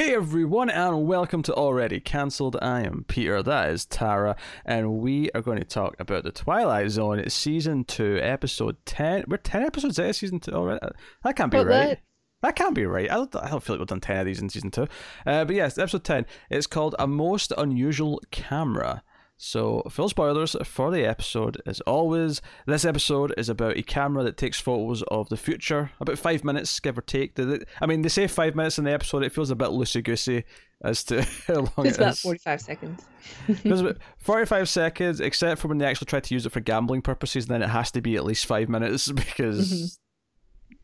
Hey 0.00 0.14
everyone, 0.14 0.70
and 0.70 1.06
welcome 1.06 1.42
to 1.42 1.52
Already 1.52 2.00
Cancelled. 2.00 2.56
I 2.62 2.80
am 2.84 3.04
Peter, 3.06 3.42
that 3.42 3.68
is 3.68 3.84
Tara, 3.84 4.34
and 4.64 4.94
we 5.00 5.30
are 5.32 5.42
going 5.42 5.58
to 5.58 5.64
talk 5.64 5.94
about 6.00 6.24
The 6.24 6.32
Twilight 6.32 6.88
Zone, 6.88 7.28
Season 7.28 7.84
2, 7.84 8.18
Episode 8.22 8.78
10. 8.86 9.24
We're 9.28 9.36
10 9.36 9.62
episodes 9.62 9.98
out 9.98 10.08
of 10.08 10.16
Season 10.16 10.40
2 10.40 10.52
already? 10.52 10.80
That 11.22 11.36
can't 11.36 11.52
be 11.52 11.58
But 11.58 11.66
right. 11.66 11.88
that- 11.88 12.00
That 12.40 12.56
can't 12.56 12.74
be 12.74 12.86
right. 12.86 13.10
I 13.10 13.16
don't, 13.16 13.36
I 13.36 13.50
don't 13.50 13.62
feel 13.62 13.74
like 13.74 13.80
we've 13.80 13.88
done 13.88 14.00
10 14.00 14.16
of 14.20 14.24
these 14.24 14.40
in 14.40 14.48
Season 14.48 14.70
2. 14.70 14.86
Uh, 15.26 15.44
but 15.44 15.54
yes, 15.54 15.76
Episode 15.76 16.04
10. 16.04 16.24
It's 16.48 16.66
called 16.66 16.94
A 16.98 17.06
Most 17.06 17.52
Unusual 17.58 18.22
Camera. 18.30 19.02
So, 19.42 19.80
full 19.88 20.10
spoilers 20.10 20.54
for 20.64 20.90
the 20.90 21.06
episode. 21.06 21.62
As 21.64 21.80
always, 21.82 22.42
this 22.66 22.84
episode 22.84 23.32
is 23.38 23.48
about 23.48 23.78
a 23.78 23.82
camera 23.82 24.22
that 24.24 24.36
takes 24.36 24.60
photos 24.60 25.02
of 25.04 25.30
the 25.30 25.36
future, 25.38 25.92
about 25.98 26.18
five 26.18 26.44
minutes, 26.44 26.78
give 26.78 26.98
or 26.98 27.00
take. 27.00 27.38
I 27.80 27.86
mean, 27.86 28.02
they 28.02 28.10
say 28.10 28.26
five 28.26 28.54
minutes 28.54 28.76
in 28.76 28.84
the 28.84 28.92
episode. 28.92 29.22
It 29.22 29.32
feels 29.32 29.50
a 29.50 29.56
bit 29.56 29.70
loosey 29.70 30.04
goosey 30.04 30.44
as 30.84 31.02
to 31.04 31.22
how 31.46 31.54
long 31.54 31.86
It's 31.86 31.96
it 31.96 32.02
about 32.02 32.12
is. 32.12 32.20
45 32.20 32.60
seconds. 32.60 33.02
There's 33.64 33.80
about 33.80 33.96
45 34.18 34.68
seconds, 34.68 35.20
except 35.20 35.62
for 35.62 35.68
when 35.68 35.78
they 35.78 35.86
actually 35.86 36.04
try 36.06 36.20
to 36.20 36.34
use 36.34 36.44
it 36.44 36.52
for 36.52 36.60
gambling 36.60 37.00
purposes, 37.00 37.46
then 37.46 37.62
it 37.62 37.70
has 37.70 37.90
to 37.92 38.02
be 38.02 38.16
at 38.16 38.26
least 38.26 38.44
five 38.44 38.68
minutes 38.68 39.10
because, 39.12 39.98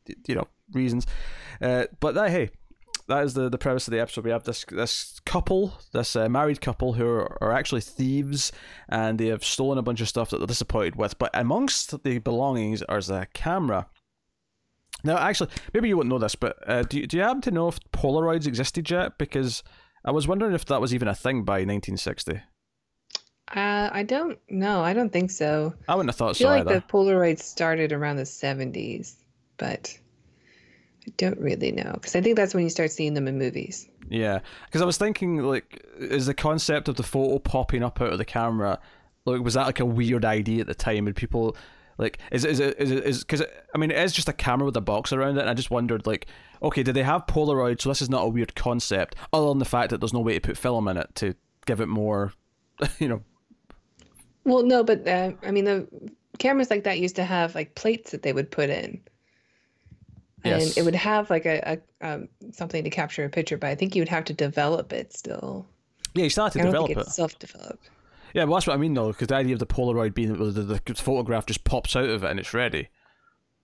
y- 0.08 0.14
you 0.28 0.34
know, 0.34 0.48
reasons. 0.72 1.06
Uh, 1.60 1.84
but 2.00 2.14
that, 2.14 2.30
hey, 2.30 2.48
that 3.08 3.24
is 3.24 3.34
the, 3.34 3.48
the 3.48 3.58
premise 3.58 3.86
of 3.86 3.92
the 3.92 4.00
episode. 4.00 4.24
We 4.24 4.30
have 4.30 4.44
this 4.44 4.64
this 4.64 5.20
couple, 5.24 5.78
this 5.92 6.16
uh, 6.16 6.28
married 6.28 6.60
couple, 6.60 6.94
who 6.94 7.06
are, 7.06 7.42
are 7.42 7.52
actually 7.52 7.80
thieves, 7.80 8.52
and 8.88 9.18
they 9.18 9.26
have 9.26 9.44
stolen 9.44 9.78
a 9.78 9.82
bunch 9.82 10.00
of 10.00 10.08
stuff 10.08 10.30
that 10.30 10.38
they're 10.38 10.46
disappointed 10.46 10.96
with. 10.96 11.18
But 11.18 11.30
amongst 11.34 12.02
the 12.02 12.18
belongings 12.18 12.82
is 12.88 13.10
a 13.10 13.26
camera. 13.32 13.88
Now, 15.04 15.18
actually, 15.18 15.50
maybe 15.72 15.88
you 15.88 15.96
wouldn't 15.96 16.12
know 16.12 16.18
this, 16.18 16.34
but 16.34 16.56
uh, 16.68 16.82
do, 16.82 16.98
you, 17.00 17.06
do 17.06 17.16
you 17.18 17.22
happen 17.22 17.42
to 17.42 17.50
know 17.50 17.68
if 17.68 17.78
Polaroids 17.92 18.46
existed 18.46 18.90
yet? 18.90 19.18
Because 19.18 19.62
I 20.04 20.10
was 20.10 20.26
wondering 20.26 20.54
if 20.54 20.64
that 20.66 20.80
was 20.80 20.94
even 20.94 21.06
a 21.06 21.14
thing 21.14 21.44
by 21.44 21.58
1960. 21.58 22.40
Uh, 23.54 23.90
I 23.92 24.02
don't 24.02 24.38
know. 24.48 24.82
I 24.82 24.92
don't 24.92 25.12
think 25.12 25.30
so. 25.30 25.74
I 25.88 25.94
wouldn't 25.94 26.10
have 26.10 26.16
thought 26.16 26.36
so. 26.36 26.48
I 26.48 26.56
feel 26.56 26.64
so 26.64 26.70
like 26.70 26.76
either. 26.76 26.80
the 26.80 26.92
Polaroid 26.92 27.38
started 27.38 27.92
around 27.92 28.16
the 28.16 28.24
70s, 28.24 29.14
but 29.58 29.96
I 31.06 31.12
don't 31.16 31.38
really 31.38 31.72
know 31.72 31.92
because 31.94 32.16
I 32.16 32.20
think 32.20 32.36
that's 32.36 32.54
when 32.54 32.64
you 32.64 32.70
start 32.70 32.90
seeing 32.90 33.14
them 33.14 33.28
in 33.28 33.38
movies. 33.38 33.88
Yeah, 34.08 34.40
because 34.66 34.82
I 34.82 34.84
was 34.84 34.98
thinking, 34.98 35.38
like, 35.38 35.84
is 35.98 36.26
the 36.26 36.34
concept 36.34 36.88
of 36.88 36.96
the 36.96 37.02
photo 37.02 37.38
popping 37.38 37.82
up 37.82 38.00
out 38.00 38.12
of 38.12 38.18
the 38.18 38.24
camera, 38.24 38.78
like, 39.24 39.40
was 39.40 39.54
that 39.54 39.66
like 39.66 39.80
a 39.80 39.84
weird 39.84 40.24
idea 40.24 40.60
at 40.60 40.66
the 40.66 40.74
time? 40.74 41.06
And 41.06 41.16
people, 41.16 41.56
like, 41.98 42.18
is 42.30 42.44
it, 42.44 42.52
is 42.52 42.60
it, 42.60 42.80
is 42.80 42.90
it, 42.92 43.04
is, 43.04 43.24
because, 43.24 43.42
I 43.74 43.78
mean, 43.78 43.90
it 43.90 43.98
is 43.98 44.12
just 44.12 44.28
a 44.28 44.32
camera 44.32 44.66
with 44.66 44.76
a 44.76 44.80
box 44.80 45.12
around 45.12 45.38
it, 45.38 45.40
and 45.40 45.50
I 45.50 45.54
just 45.54 45.70
wondered, 45.70 46.06
like, 46.06 46.26
okay, 46.62 46.82
did 46.82 46.94
they 46.94 47.02
have 47.02 47.26
Polaroid, 47.26 47.80
so 47.80 47.88
this 47.88 48.00
is 48.00 48.10
not 48.10 48.22
a 48.22 48.28
weird 48.28 48.54
concept, 48.54 49.16
other 49.32 49.48
than 49.48 49.58
the 49.58 49.64
fact 49.64 49.90
that 49.90 50.00
there's 50.00 50.14
no 50.14 50.20
way 50.20 50.34
to 50.34 50.40
put 50.40 50.56
film 50.56 50.86
in 50.88 50.96
it 50.96 51.12
to 51.16 51.34
give 51.66 51.80
it 51.80 51.88
more, 51.88 52.32
you 53.00 53.08
know, 53.08 53.22
Well, 54.44 54.62
no, 54.62 54.84
but 54.84 55.06
uh, 55.08 55.32
I 55.44 55.50
mean, 55.50 55.64
the 55.64 55.88
cameras 56.38 56.70
like 56.70 56.84
that 56.84 57.00
used 57.00 57.16
to 57.16 57.24
have 57.24 57.54
like 57.54 57.74
plates 57.74 58.12
that 58.12 58.22
they 58.22 58.32
would 58.32 58.50
put 58.50 58.70
in. 58.70 59.00
And 60.46 60.62
Yes. 60.62 60.76
it 60.76 60.84
would 60.84 60.94
have 60.94 61.30
like 61.30 61.46
a, 61.46 61.78
a 62.00 62.06
um, 62.06 62.28
something 62.52 62.84
to 62.84 62.90
capture 62.90 63.24
a 63.24 63.28
picture, 63.28 63.56
but 63.56 63.68
I 63.68 63.74
think 63.74 63.94
you 63.94 64.00
would 64.02 64.08
have 64.08 64.24
to 64.26 64.32
develop 64.32 64.92
it 64.92 65.12
still. 65.12 65.66
yeah, 66.14 66.24
you 66.24 66.30
started 66.30 66.58
I 66.58 66.62
to 66.62 66.64
don't 66.64 66.72
develop 66.72 66.88
think 66.88 66.98
it. 66.98 67.06
it's 67.06 67.16
self-developed. 67.16 67.90
Yeah, 68.34 68.44
well, 68.44 68.54
that's 68.54 68.66
what 68.66 68.74
I 68.74 68.76
mean, 68.76 68.92
though, 68.94 69.08
because 69.08 69.28
the 69.28 69.34
idea 69.36 69.54
of 69.54 69.60
the 69.60 69.66
Polaroid 69.66 70.14
being 70.14 70.32
that 70.36 70.44
the, 70.44 70.62
the, 70.62 70.80
the 70.84 70.94
photograph 70.94 71.46
just 71.46 71.64
pops 71.64 71.96
out 71.96 72.04
of 72.08 72.22
it 72.22 72.30
and 72.30 72.38
it's 72.38 72.52
ready. 72.52 72.88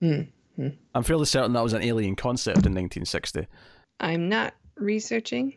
Hmm. 0.00 0.22
I'm 0.94 1.02
fairly 1.02 1.26
certain 1.26 1.52
that 1.54 1.62
was 1.62 1.72
an 1.72 1.82
alien 1.82 2.14
concept 2.16 2.58
in 2.66 2.72
1960. 2.74 3.46
I'm 4.00 4.28
not 4.28 4.54
researching. 4.76 5.54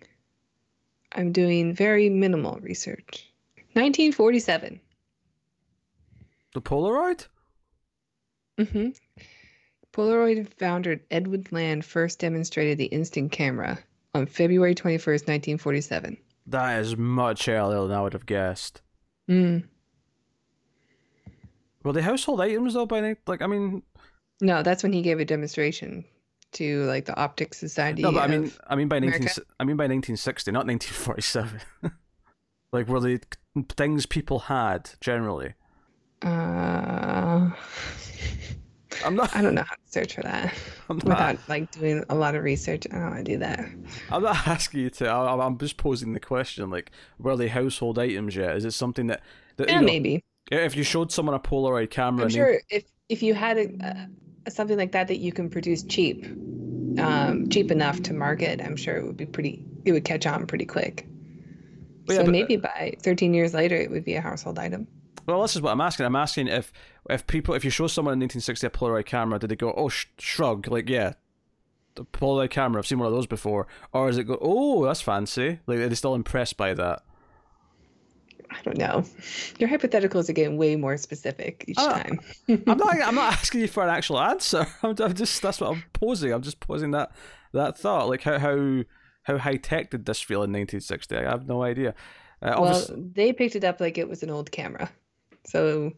I'm 1.11 1.31
doing 1.31 1.73
very 1.73 2.09
minimal 2.09 2.59
research. 2.61 3.31
1947. 3.73 4.79
The 6.53 6.61
Polaroid? 6.61 7.27
hmm 8.57 8.89
Polaroid 9.95 10.51
founder 10.59 10.99
Edward 11.09 11.51
Land 11.53 11.85
first 11.85 12.19
demonstrated 12.19 12.77
the 12.77 12.85
instant 12.85 13.31
camera 13.31 13.79
on 14.13 14.25
February 14.25 14.75
21st, 14.75 15.27
1947. 15.27 16.17
That 16.47 16.79
is 16.81 16.97
much 16.97 17.47
earlier 17.47 17.81
than 17.87 17.97
I 17.97 18.01
would 18.01 18.11
have 18.13 18.25
guessed. 18.25 18.81
Mm. 19.29 19.63
Were 21.83 21.93
they 21.93 22.01
household 22.01 22.41
items 22.41 22.73
though? 22.73 22.85
By 22.85 22.99
ni- 23.01 23.15
like, 23.25 23.41
I 23.41 23.47
mean, 23.47 23.83
No, 24.41 24.63
that's 24.63 24.83
when 24.83 24.91
he 24.91 25.01
gave 25.01 25.19
a 25.19 25.25
demonstration 25.25 26.03
to 26.53 26.83
like 26.85 27.05
the 27.05 27.15
Optics 27.17 27.57
Society. 27.57 28.01
no, 28.01 28.11
but 28.11 28.23
I 28.23 28.27
mean, 28.27 28.51
I 28.67 28.75
mean 28.75 28.87
by 28.89 28.97
America? 28.97 29.19
nineteen, 29.19 29.43
I 29.59 29.63
mean 29.63 29.77
by 29.77 29.87
nineteen 29.87 30.17
sixty, 30.17 30.51
not 30.51 30.65
nineteen 30.67 30.93
forty-seven. 30.93 31.61
like, 32.73 32.87
were 32.87 32.99
the 32.99 33.21
things 33.77 34.05
people 34.05 34.39
had 34.39 34.89
generally? 34.99 35.53
uh, 36.21 37.49
I'm 39.05 39.15
not. 39.15 39.35
I 39.35 39.41
don't 39.41 39.55
know 39.55 39.63
how 39.63 39.75
to 39.75 39.81
search 39.85 40.15
for 40.15 40.21
that 40.23 40.53
I'm 40.89 40.97
not. 40.97 41.05
without 41.05 41.37
like 41.49 41.71
doing 41.71 42.03
a 42.09 42.15
lot 42.15 42.35
of 42.35 42.43
research. 42.43 42.85
I 42.91 42.95
don't 42.95 43.11
want 43.11 43.17
to 43.17 43.23
do 43.23 43.37
that. 43.39 43.65
I'm 44.09 44.23
not 44.23 44.47
asking 44.47 44.81
you 44.81 44.89
to. 44.91 45.07
I, 45.07 45.45
I'm 45.45 45.57
just 45.57 45.77
posing 45.77 46.13
the 46.13 46.19
question. 46.19 46.69
Like, 46.69 46.91
were 47.19 47.35
they 47.35 47.47
household 47.47 47.99
items 47.99 48.35
yet? 48.35 48.55
Is 48.57 48.65
it 48.65 48.71
something 48.71 49.07
that, 49.07 49.21
that 49.57 49.67
Yeah, 49.69 49.75
you 49.75 49.81
know, 49.81 49.85
maybe. 49.85 50.23
if 50.51 50.75
you 50.75 50.83
showed 50.83 51.11
someone 51.11 51.35
a 51.35 51.39
Polaroid 51.39 51.89
camera, 51.89 52.23
I'm 52.25 52.29
sure 52.29 52.59
if 52.69 52.85
if 53.09 53.21
you 53.21 53.33
had 53.33 53.57
a, 53.57 53.87
uh, 53.87 54.49
something 54.49 54.77
like 54.77 54.91
that 54.93 55.07
that 55.09 55.17
you 55.17 55.31
can 55.31 55.49
produce 55.49 55.83
cheap, 55.83 56.25
um, 56.99 57.49
cheap 57.49 57.71
enough 57.71 58.01
to 58.03 58.13
market, 58.13 58.61
I'm 58.61 58.75
sure 58.75 58.97
it 58.97 59.05
would 59.05 59.17
be 59.17 59.25
pretty. 59.25 59.63
It 59.85 59.91
would 59.91 60.05
catch 60.05 60.25
on 60.25 60.47
pretty 60.47 60.65
quick. 60.65 61.07
Yeah, 62.07 62.17
so 62.17 62.23
but- 62.23 62.31
maybe 62.31 62.57
by 62.57 62.95
13 63.01 63.33
years 63.33 63.53
later, 63.53 63.75
it 63.75 63.89
would 63.91 64.05
be 64.05 64.15
a 64.15 64.21
household 64.21 64.59
item. 64.59 64.87
Well, 65.25 65.41
this 65.41 65.55
is 65.55 65.61
what 65.61 65.71
I'm 65.71 65.81
asking. 65.81 66.05
I'm 66.05 66.15
asking 66.15 66.47
if 66.47 66.71
if 67.09 67.25
people, 67.27 67.55
if 67.55 67.63
you 67.63 67.69
show 67.71 67.87
someone 67.87 68.13
in 68.13 68.19
1960 68.19 68.67
a 68.67 68.69
Polaroid 68.69 69.05
camera, 69.05 69.39
did 69.39 69.49
they 69.49 69.55
go, 69.55 69.73
oh, 69.75 69.89
sh- 69.89 70.05
shrug, 70.17 70.67
like, 70.67 70.89
yeah, 70.89 71.13
the 71.95 72.03
Polaroid 72.05 72.49
camera, 72.49 72.79
I've 72.79 72.87
seen 72.87 72.99
one 72.99 73.07
of 73.07 73.13
those 73.13 73.27
before, 73.27 73.67
or 73.93 74.09
is 74.09 74.17
it 74.17 74.23
go, 74.25 74.37
oh, 74.41 74.85
that's 74.85 75.01
fancy? 75.01 75.59
Like, 75.67 75.79
are 75.79 75.87
they 75.89 75.95
still 75.95 76.15
impressed 76.15 76.57
by 76.57 76.73
that? 76.73 77.03
I 78.51 78.61
don't 78.63 78.77
know. 78.77 79.03
Your 79.59 79.69
hypotheticals 79.69 80.29
are 80.29 80.33
getting 80.33 80.57
way 80.57 80.75
more 80.75 80.97
specific 80.97 81.65
each 81.67 81.77
Oh, 81.79 81.89
time. 81.89 82.19
I'm 82.47 82.77
not. 82.77 82.95
I'm 83.01 83.15
not 83.15 83.33
asking 83.33 83.61
you 83.61 83.67
for 83.67 83.83
an 83.83 83.89
actual 83.89 84.19
answer. 84.19 84.67
I'm, 84.83 84.95
I'm 84.99 85.13
just 85.13 85.41
that's 85.41 85.59
what 85.59 85.71
I'm 85.71 85.83
posing. 85.93 86.31
I'm 86.31 86.43
just 86.43 86.59
posing 86.59 86.91
that 86.91 87.11
that 87.53 87.77
thought. 87.77 88.07
Like 88.07 88.21
how 88.21 88.37
how 88.39 88.83
how 89.23 89.37
high 89.39 89.55
tech 89.55 89.89
did 89.89 90.05
this 90.05 90.21
feel 90.21 90.39
in 90.43 90.51
1960? 90.53 91.17
I 91.17 91.23
have 91.23 91.47
no 91.47 91.63
idea. 91.63 91.95
Uh, 92.41 92.55
well, 92.59 92.85
they 92.95 93.33
picked 93.33 93.55
it 93.55 93.63
up 93.63 93.79
like 93.81 93.97
it 93.97 94.07
was 94.07 94.21
an 94.21 94.29
old 94.29 94.51
camera, 94.51 94.91
so 95.45 95.91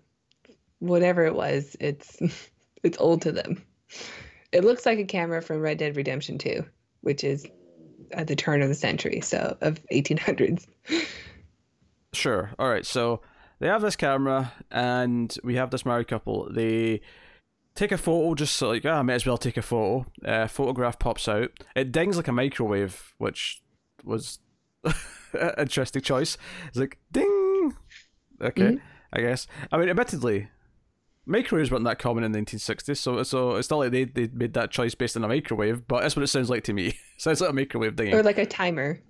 whatever 0.79 1.25
it 1.25 1.35
was, 1.35 1.75
it's 1.79 2.17
it's 2.83 2.97
old 2.99 3.21
to 3.23 3.31
them. 3.31 3.63
It 4.51 4.63
looks 4.63 4.85
like 4.85 4.99
a 4.99 5.05
camera 5.05 5.41
from 5.41 5.59
Red 5.59 5.77
Dead 5.77 5.95
Redemption 5.95 6.37
2, 6.37 6.63
which 7.01 7.23
is 7.23 7.45
at 8.11 8.27
the 8.27 8.35
turn 8.35 8.61
of 8.61 8.69
the 8.69 8.75
century, 8.75 9.19
so 9.21 9.57
of 9.61 9.79
1800s. 9.91 10.65
Sure. 12.13 12.51
All 12.57 12.69
right. 12.69 12.85
So 12.85 13.21
they 13.59 13.67
have 13.67 13.81
this 13.81 13.95
camera, 13.95 14.53
and 14.71 15.35
we 15.43 15.55
have 15.55 15.71
this 15.71 15.85
married 15.85 16.07
couple. 16.07 16.49
They 16.51 17.01
take 17.75 17.91
a 17.91 17.97
photo, 17.97 18.33
just 18.35 18.55
so 18.55 18.69
like, 18.69 18.85
ah, 18.85 18.99
I 18.99 19.01
may 19.01 19.15
as 19.15 19.25
well 19.25 19.37
take 19.37 19.57
a 19.57 19.61
photo. 19.61 20.05
Uh, 20.25 20.47
photograph 20.47 20.97
pops 20.99 21.27
out. 21.27 21.51
It 21.75 21.91
dings 21.91 22.17
like 22.17 22.27
a 22.27 22.31
microwave, 22.31 23.13
which 23.17 23.61
was 24.03 24.39
an 25.33 25.51
interesting 25.57 26.01
choice. 26.01 26.37
It's 26.69 26.77
like 26.77 26.97
ding. 27.11 27.75
Okay, 28.41 28.73
Mhm. 28.73 28.81
I 29.13 29.21
guess. 29.21 29.47
I 29.71 29.77
mean, 29.77 29.89
admittedly, 29.89 30.49
microwaves 31.25 31.71
weren't 31.71 31.85
that 31.85 31.99
common 31.99 32.23
in 32.23 32.31
the 32.31 32.39
1960s, 32.39 32.97
so 32.97 33.23
so 33.23 33.55
it's 33.55 33.69
not 33.69 33.77
like 33.77 33.91
they 33.91 34.05
they 34.05 34.27
made 34.33 34.53
that 34.53 34.71
choice 34.71 34.95
based 34.95 35.15
on 35.15 35.23
a 35.23 35.27
microwave. 35.27 35.87
But 35.87 36.01
that's 36.01 36.15
what 36.15 36.23
it 36.23 36.27
sounds 36.27 36.49
like 36.49 36.63
to 36.65 36.73
me. 36.73 36.97
sounds 37.17 37.41
like 37.41 37.49
a 37.49 37.53
microwave 37.53 37.97
thing. 37.97 38.13
Or 38.13 38.23
like 38.23 38.37
a 38.37 38.45
timer, 38.45 39.01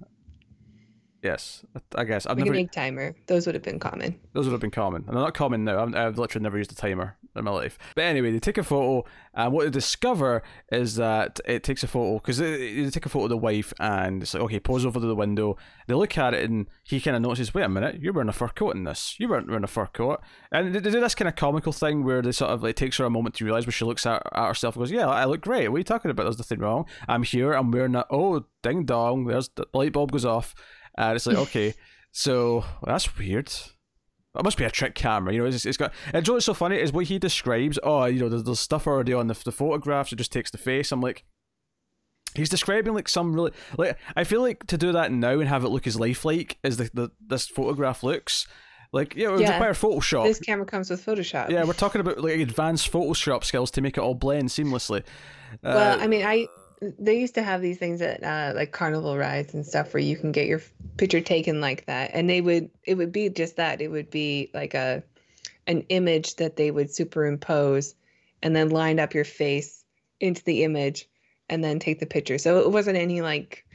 yes, 1.24 1.66
I 1.96 2.04
guess 2.04 2.26
I've 2.26 2.38
like 2.38 2.46
never. 2.46 2.58
an 2.58 2.64
egg 2.64 2.72
timer. 2.72 3.16
Those 3.28 3.46
would 3.46 3.56
have 3.56 3.64
been 3.64 3.80
common. 3.80 4.20
Those 4.34 4.46
would 4.46 4.54
have 4.54 4.62
been 4.62 4.72
common. 4.72 5.04
And 5.08 5.16
they're 5.16 5.24
not 5.24 5.34
common 5.34 5.64
now. 5.64 5.84
I've, 5.84 5.96
I've 5.96 6.18
literally 6.18 6.44
never 6.44 6.58
used 6.58 6.72
a 6.72 6.76
timer 6.76 7.18
in 7.36 7.44
my 7.44 7.52
life. 7.52 7.78
But 7.96 8.06
anyway, 8.06 8.32
they 8.32 8.40
take 8.40 8.58
a 8.58 8.64
photo, 8.64 9.08
and 9.34 9.54
what 9.54 9.66
they 9.66 9.70
discover 9.70 10.42
is 10.72 10.96
that 10.96 11.40
it 11.46 11.64
takes 11.64 11.84
a 11.84 11.88
photo 11.88 12.16
because 12.16 12.38
they, 12.40 12.82
they 12.82 12.90
take 12.90 13.06
a 13.06 13.10
photo 13.10 13.26
of 13.26 13.30
the 13.30 13.38
wife, 13.38 13.74
and 13.80 14.24
it's 14.24 14.34
like, 14.34 14.44
okay, 14.44 14.60
pose 14.60 14.86
over 14.86 15.00
to 15.00 15.06
the 15.06 15.16
window. 15.16 15.58
They 15.88 15.94
look 15.94 16.18
at 16.18 16.34
it, 16.34 16.50
and 16.50 16.68
he 16.84 17.00
kind 17.00 17.16
of 17.16 17.22
notices, 17.22 17.54
wait 17.54 17.64
a 17.64 17.70
minute, 17.70 18.02
you're 18.02 18.14
wearing 18.14 18.30
a 18.30 18.34
fur 18.34 18.48
coat 18.50 18.76
in 18.76 18.84
this. 18.84 19.16
You 19.20 19.30
weren't 19.30 19.48
wearing 19.48 19.64
a 19.64 19.68
fur 19.68 19.86
coat. 19.88 20.22
And 20.52 20.74
they, 20.74 20.80
they 20.80 20.92
do 20.92 21.00
this 21.00 21.16
kind 21.16 21.30
of 21.30 21.36
comical 21.36 21.74
thing 21.74 22.04
where 22.04 22.22
they 22.22 22.32
sort 22.32 22.52
of 22.52 22.64
like 22.64 22.76
takes 22.76 22.98
her 22.98 23.06
a 23.06 23.10
moment 23.10 23.36
to 23.36 23.46
realize 23.46 23.66
where 23.66 23.72
she 23.72 23.86
looks 23.86 24.06
at, 24.06 24.24
at 24.34 24.48
herself 24.48 24.76
and 24.76 24.82
goes, 24.82 24.92
yeah, 24.92 25.08
I 25.08 25.26
look 25.26 25.42
great. 25.42 25.68
What 25.68 25.76
are 25.76 25.80
you 25.80 25.84
talking 25.84 26.12
about? 26.12 26.24
There's 26.24 26.40
nothing 26.40 26.60
wrong. 26.60 26.86
I'm 27.08 27.24
here. 27.24 27.54
I'm 27.54 27.72
wearing 27.72 27.92
that. 27.92 28.08
Oh, 28.10 28.46
ding 28.64 28.86
dong. 28.86 29.26
There's 29.26 29.50
the 29.50 29.66
light 29.74 29.94
bulb 29.94 30.12
goes 30.12 30.26
off. 30.26 30.56
And 30.98 31.16
it's 31.16 31.26
like, 31.28 31.38
okay, 31.38 31.74
so 32.12 32.64
that's 32.84 33.18
weird. 33.18 33.52
That 34.34 34.44
must 34.44 34.58
be 34.58 34.66
a 34.66 34.72
trick 34.72 34.94
camera, 34.96 35.34
you 35.34 35.40
know. 35.42 35.46
It's, 35.48 35.66
it's 35.66 35.78
got. 35.78 35.94
And 36.14 36.26
you 36.26 36.32
know 36.32 36.36
what's 36.36 36.46
so 36.46 36.54
funny 36.54 36.78
is 36.78 36.92
what 36.94 37.06
he 37.06 37.18
describes. 37.20 37.80
Oh, 37.84 38.06
you 38.06 38.20
know, 38.20 38.30
there's, 38.30 38.44
there's 38.44 38.60
stuff 38.60 38.86
already 38.88 39.14
on 39.14 39.28
the, 39.28 39.34
the 39.46 39.52
photographs. 39.52 40.12
It 40.12 40.18
just 40.18 40.32
takes 40.32 40.52
the 40.52 40.58
face. 40.58 40.92
I'm 40.92 41.02
like, 41.02 41.24
He's 42.36 42.50
describing 42.50 42.94
like 42.94 43.10
some 43.10 43.34
really 43.34 43.52
like 43.78 43.98
I 44.16 44.24
feel 44.24 44.42
like 44.42 44.68
to 44.68 44.78
do 44.78 44.92
that 44.92 45.12
now 45.12 45.40
and 45.40 45.48
have 45.50 45.64
it 45.64 45.70
look 45.70 45.88
as 45.88 46.00
lifelike 46.00 46.58
as 46.64 46.78
the, 46.78 46.90
the 46.94 47.10
this 47.26 47.48
photograph 47.48 48.04
looks. 48.04 48.46
Like 48.94 49.16
yeah, 49.16 49.30
it 49.30 49.32
would 49.32 49.40
Yeah. 49.42 49.54
require 49.54 49.74
Photoshop. 49.74 50.26
This 50.26 50.40
camera 50.40 50.66
comes 50.66 50.90
with 50.92 51.04
Photoshop. 51.04 51.50
Yeah, 51.50 51.64
we're 51.64 51.74
talking 51.74 52.00
about 52.02 52.20
like 52.20 52.40
advanced 52.40 52.92
Photoshop 52.92 53.44
skills 53.44 53.72
to 53.72 53.82
make 53.82 53.98
it 53.98 54.02
all 54.02 54.14
blend 54.14 54.50
seamlessly. 54.50 55.00
Uh, 55.52 55.56
Well, 55.64 56.00
I 56.00 56.06
mean, 56.08 56.26
I 56.26 56.48
they 57.00 57.18
used 57.20 57.34
to 57.36 57.44
have 57.44 57.62
these 57.62 57.80
things 57.80 58.02
at 58.04 58.24
uh, 58.24 58.52
like 58.56 58.72
carnival 58.72 59.18
rides 59.18 59.56
and 59.56 59.66
stuff 59.66 59.94
where 59.94 60.04
you 60.04 60.16
can 60.16 60.32
get 60.32 60.46
your 60.46 60.62
picture 60.98 61.22
taken 61.22 61.62
like 61.62 61.86
that, 61.86 62.12
and 62.14 62.30
they 62.30 62.42
would 62.42 62.70
it 62.84 62.96
would 62.96 63.12
be 63.12 63.30
just 63.30 63.56
that. 63.58 63.82
It 63.82 63.90
would 63.90 64.10
be 64.10 64.50
like 64.54 64.74
a 64.74 65.04
an 65.68 65.82
image 65.90 66.36
that 66.38 66.56
they 66.56 66.72
would 66.72 66.94
superimpose, 66.94 67.96
and 68.42 68.56
then 68.56 68.70
line 68.70 69.00
up 69.00 69.14
your 69.14 69.26
face 69.26 69.84
into 70.20 70.44
the 70.44 70.64
image, 70.64 71.08
and 71.50 71.64
then 71.64 71.80
take 71.80 72.00
the 72.00 72.06
picture. 72.06 72.38
So 72.38 72.60
it 72.60 72.72
wasn't 72.72 72.98
any 72.98 73.22
like 73.22 73.66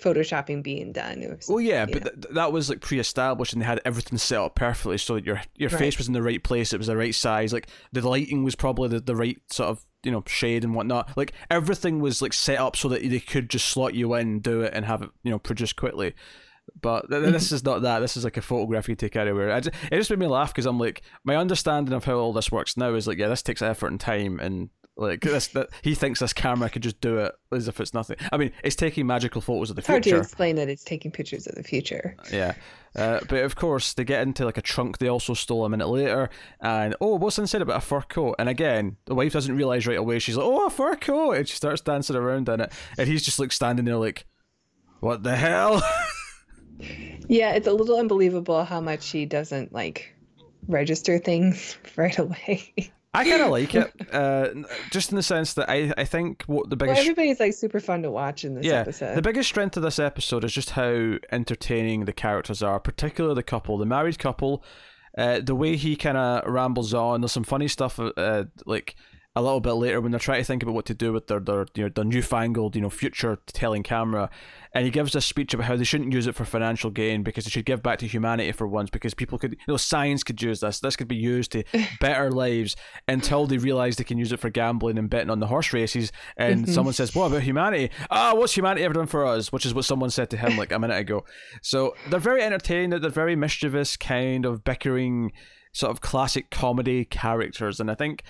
photoshopping 0.00 0.62
being 0.62 0.92
done. 0.92 1.22
It 1.22 1.30
was 1.36 1.48
well, 1.48 1.60
yeah, 1.60 1.86
but 1.86 2.02
th- 2.02 2.34
that 2.34 2.52
was 2.52 2.68
like 2.68 2.80
pre-established, 2.80 3.52
and 3.52 3.62
they 3.62 3.66
had 3.66 3.80
everything 3.84 4.18
set 4.18 4.38
up 4.38 4.54
perfectly, 4.54 4.98
so 4.98 5.14
that 5.14 5.24
your 5.24 5.40
your 5.56 5.70
Right. 5.70 5.78
face 5.78 5.98
was 5.98 6.08
in 6.08 6.14
the 6.14 6.22
right 6.22 6.42
place. 6.42 6.72
It 6.72 6.78
was 6.78 6.86
the 6.86 6.96
right 6.96 7.14
size. 7.14 7.52
Like 7.52 7.68
the 7.92 8.06
lighting 8.06 8.44
was 8.44 8.54
probably 8.54 8.88
the, 8.88 9.00
the 9.00 9.16
right 9.16 9.38
sort 9.50 9.70
of 9.70 9.84
you 10.02 10.10
know 10.10 10.24
shade 10.26 10.64
and 10.64 10.74
whatnot. 10.74 11.16
Like 11.16 11.32
everything 11.50 12.00
was 12.00 12.20
like 12.20 12.32
set 12.32 12.58
up 12.58 12.76
so 12.76 12.88
that 12.88 13.02
they 13.02 13.20
could 13.20 13.48
just 13.48 13.68
slot 13.68 13.94
you 13.94 14.14
in, 14.14 14.40
do 14.40 14.62
it, 14.62 14.72
and 14.74 14.84
have 14.84 15.02
it 15.02 15.10
you 15.22 15.30
know 15.30 15.38
produced 15.38 15.76
quickly. 15.76 16.14
But 16.80 17.08
th- 17.10 17.22
th- 17.22 17.32
this 17.32 17.52
is 17.52 17.64
not 17.64 17.82
that. 17.82 18.00
This 18.00 18.16
is 18.16 18.24
like 18.24 18.36
a 18.36 18.42
photograph 18.42 18.88
you 18.88 18.94
take 18.94 19.16
anywhere. 19.16 19.52
I 19.52 19.60
ju- 19.60 19.70
it 19.90 19.96
just 19.96 20.10
made 20.10 20.18
me 20.18 20.26
laugh 20.26 20.52
because 20.52 20.66
I'm 20.66 20.78
like, 20.78 21.02
my 21.24 21.36
understanding 21.36 21.94
of 21.94 22.04
how 22.04 22.14
all 22.14 22.32
this 22.32 22.50
works 22.52 22.76
now 22.76 22.94
is 22.94 23.06
like, 23.06 23.18
yeah, 23.18 23.28
this 23.28 23.42
takes 23.42 23.62
effort 23.62 23.88
and 23.88 24.00
time, 24.00 24.38
and 24.40 24.70
like 24.96 25.20
this, 25.22 25.48
that 25.48 25.68
he 25.82 25.94
thinks 25.94 26.20
this 26.20 26.32
camera 26.32 26.68
could 26.68 26.82
just 26.82 27.00
do 27.00 27.18
it 27.18 27.32
as 27.50 27.66
if 27.68 27.80
it's 27.80 27.94
nothing. 27.94 28.16
I 28.30 28.36
mean, 28.36 28.52
it's 28.62 28.76
taking 28.76 29.06
magical 29.06 29.40
photos 29.40 29.70
of 29.70 29.76
the 29.76 29.80
it's 29.80 29.86
hard 29.88 30.02
to 30.02 30.10
future. 30.10 30.22
explain 30.22 30.56
that 30.56 30.68
it's 30.68 30.84
taking 30.84 31.10
pictures 31.10 31.46
of 31.46 31.54
the 31.54 31.62
future. 31.62 32.16
Yeah. 32.32 32.54
Uh, 32.94 33.20
but 33.28 33.42
of 33.42 33.56
course, 33.56 33.94
they 33.94 34.04
get 34.04 34.20
into 34.22 34.44
like 34.44 34.58
a 34.58 34.62
trunk 34.62 34.98
they 34.98 35.08
also 35.08 35.32
stole 35.32 35.64
a 35.64 35.68
minute 35.68 35.88
later. 35.88 36.28
And 36.60 36.94
oh, 37.00 37.14
what's 37.16 37.38
inside 37.38 37.62
about 37.62 37.78
a 37.78 37.80
fur 37.80 38.02
coat? 38.02 38.36
And 38.38 38.48
again, 38.50 38.96
the 39.06 39.14
wife 39.14 39.32
doesn't 39.32 39.56
realize 39.56 39.86
right 39.86 39.96
away. 39.96 40.18
She's 40.18 40.36
like, 40.36 40.46
oh, 40.46 40.66
a 40.66 40.70
fur 40.70 40.94
coat. 40.96 41.32
And 41.32 41.48
she 41.48 41.56
starts 41.56 41.80
dancing 41.80 42.16
around 42.16 42.48
in 42.50 42.60
it. 42.60 42.72
And 42.98 43.08
he's 43.08 43.24
just 43.24 43.38
like 43.38 43.52
standing 43.52 43.86
there, 43.86 43.96
like, 43.96 44.26
what 45.00 45.22
the 45.22 45.36
hell? 45.36 45.82
Yeah, 47.28 47.52
it's 47.52 47.66
a 47.66 47.72
little 47.72 47.98
unbelievable 47.98 48.64
how 48.64 48.80
much 48.80 49.08
he 49.10 49.26
doesn't 49.26 49.72
like 49.72 50.14
register 50.68 51.18
things 51.18 51.76
right 51.96 52.16
away. 52.18 52.72
I 53.14 53.24
kind 53.24 53.42
of 53.42 53.50
like 53.50 53.74
it. 53.74 53.92
Uh, 54.12 54.48
just 54.90 55.10
in 55.10 55.16
the 55.16 55.22
sense 55.22 55.54
that 55.54 55.70
I, 55.70 55.90
I 55.96 56.04
think 56.04 56.42
what 56.44 56.68
the 56.68 56.76
well, 56.76 56.88
biggest. 56.88 57.00
everybody's 57.00 57.40
like 57.40 57.54
super 57.54 57.80
fun 57.80 58.02
to 58.02 58.10
watch 58.10 58.44
in 58.44 58.54
this 58.54 58.66
yeah, 58.66 58.80
episode. 58.80 59.14
the 59.14 59.22
biggest 59.22 59.48
strength 59.48 59.74
of 59.78 59.82
this 59.82 59.98
episode 59.98 60.44
is 60.44 60.52
just 60.52 60.70
how 60.70 61.14
entertaining 61.30 62.04
the 62.04 62.12
characters 62.12 62.62
are, 62.62 62.78
particularly 62.78 63.34
the 63.34 63.42
couple, 63.42 63.78
the 63.78 63.86
married 63.86 64.18
couple. 64.18 64.62
Uh, 65.16 65.40
the 65.40 65.54
way 65.54 65.76
he 65.76 65.94
kind 65.96 66.16
of 66.16 66.46
rambles 66.46 66.92
on. 66.94 67.20
There's 67.20 67.32
some 67.32 67.44
funny 67.44 67.68
stuff, 67.68 67.98
uh, 67.98 68.44
like 68.66 68.96
a 69.34 69.40
little 69.40 69.60
bit 69.60 69.72
later 69.72 69.98
when 70.00 70.12
they're 70.12 70.18
trying 70.18 70.40
to 70.40 70.44
think 70.44 70.62
about 70.62 70.74
what 70.74 70.84
to 70.84 70.94
do 70.94 71.10
with 71.12 71.26
their 71.26 71.40
their 71.40 71.64
you 71.74 71.84
know 71.84 71.88
their 71.88 72.04
newfangled 72.04 72.76
you 72.76 72.82
know 72.82 72.90
future 72.90 73.38
telling 73.46 73.82
camera, 73.82 74.28
and 74.74 74.84
he 74.84 74.90
gives 74.90 75.12
this 75.14 75.24
speech 75.24 75.54
about 75.54 75.66
how 75.66 75.74
they 75.76 75.84
shouldn't 75.84 76.12
use 76.12 76.26
it 76.26 76.34
for 76.34 76.44
financial 76.44 76.90
gain 76.90 77.22
because 77.22 77.44
they 77.44 77.50
should 77.50 77.64
give 77.64 77.82
back 77.82 77.98
to 77.98 78.06
humanity 78.06 78.52
for 78.52 78.66
once 78.66 78.90
because 78.90 79.14
people 79.14 79.38
could 79.38 79.52
you 79.52 79.58
know 79.68 79.78
science 79.78 80.22
could 80.22 80.40
use 80.42 80.60
this. 80.60 80.80
This 80.80 80.96
could 80.96 81.08
be 81.08 81.16
used 81.16 81.52
to 81.52 81.64
better 82.00 82.30
lives 82.30 82.76
until 83.08 83.46
they 83.46 83.56
realize 83.56 83.96
they 83.96 84.04
can 84.04 84.18
use 84.18 84.32
it 84.32 84.38
for 84.40 84.50
gambling 84.50 84.98
and 84.98 85.08
betting 85.08 85.30
on 85.30 85.40
the 85.40 85.46
horse 85.46 85.72
races. 85.72 86.12
And 86.36 86.66
Mhm. 86.66 86.68
someone 86.74 86.92
says, 86.94 87.14
"What 87.14 87.26
about 87.26 87.42
humanity? 87.42 87.90
Ah, 88.10 88.34
what's 88.34 88.54
humanity 88.54 88.84
ever 88.84 88.94
done 88.94 89.06
for 89.06 89.24
us?" 89.26 89.50
Which 89.50 89.64
is 89.64 89.72
what 89.72 89.86
someone 89.86 90.10
said 90.10 90.28
to 90.30 90.36
him 90.36 90.58
like 90.58 90.72
a 90.72 90.78
minute 90.78 90.98
ago. 90.98 91.24
So 91.62 91.94
they're 92.10 92.20
very 92.20 92.42
entertaining. 92.42 93.00
They're 93.00 93.10
very 93.10 93.34
mischievous, 93.36 93.96
kind 93.96 94.44
of 94.44 94.62
bickering, 94.62 95.32
sort 95.72 95.90
of 95.90 96.02
classic 96.02 96.50
comedy 96.50 97.06
characters, 97.06 97.80
and 97.80 97.90
I 97.90 97.94
think. 97.94 98.22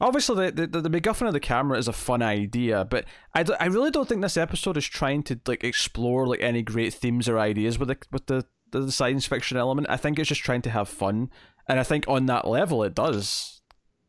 Obviously, 0.00 0.50
the, 0.50 0.66
the 0.66 0.80
the 0.80 0.90
MacGuffin 0.90 1.26
of 1.26 1.32
the 1.32 1.40
camera 1.40 1.78
is 1.78 1.88
a 1.88 1.92
fun 1.92 2.22
idea, 2.22 2.84
but 2.84 3.04
I, 3.34 3.44
I 3.58 3.66
really 3.66 3.90
don't 3.90 4.08
think 4.08 4.22
this 4.22 4.36
episode 4.36 4.76
is 4.76 4.86
trying 4.86 5.22
to 5.24 5.40
like 5.46 5.64
explore 5.64 6.26
like 6.26 6.40
any 6.40 6.62
great 6.62 6.94
themes 6.94 7.28
or 7.28 7.38
ideas 7.38 7.78
with 7.78 7.88
the 7.88 7.98
with 8.12 8.26
the, 8.26 8.44
the 8.70 8.92
science 8.92 9.26
fiction 9.26 9.56
element. 9.56 9.88
I 9.90 9.96
think 9.96 10.18
it's 10.18 10.28
just 10.28 10.42
trying 10.42 10.62
to 10.62 10.70
have 10.70 10.88
fun, 10.88 11.30
and 11.68 11.80
I 11.80 11.82
think 11.82 12.04
on 12.06 12.26
that 12.26 12.46
level 12.46 12.84
it 12.84 12.94
does 12.94 13.60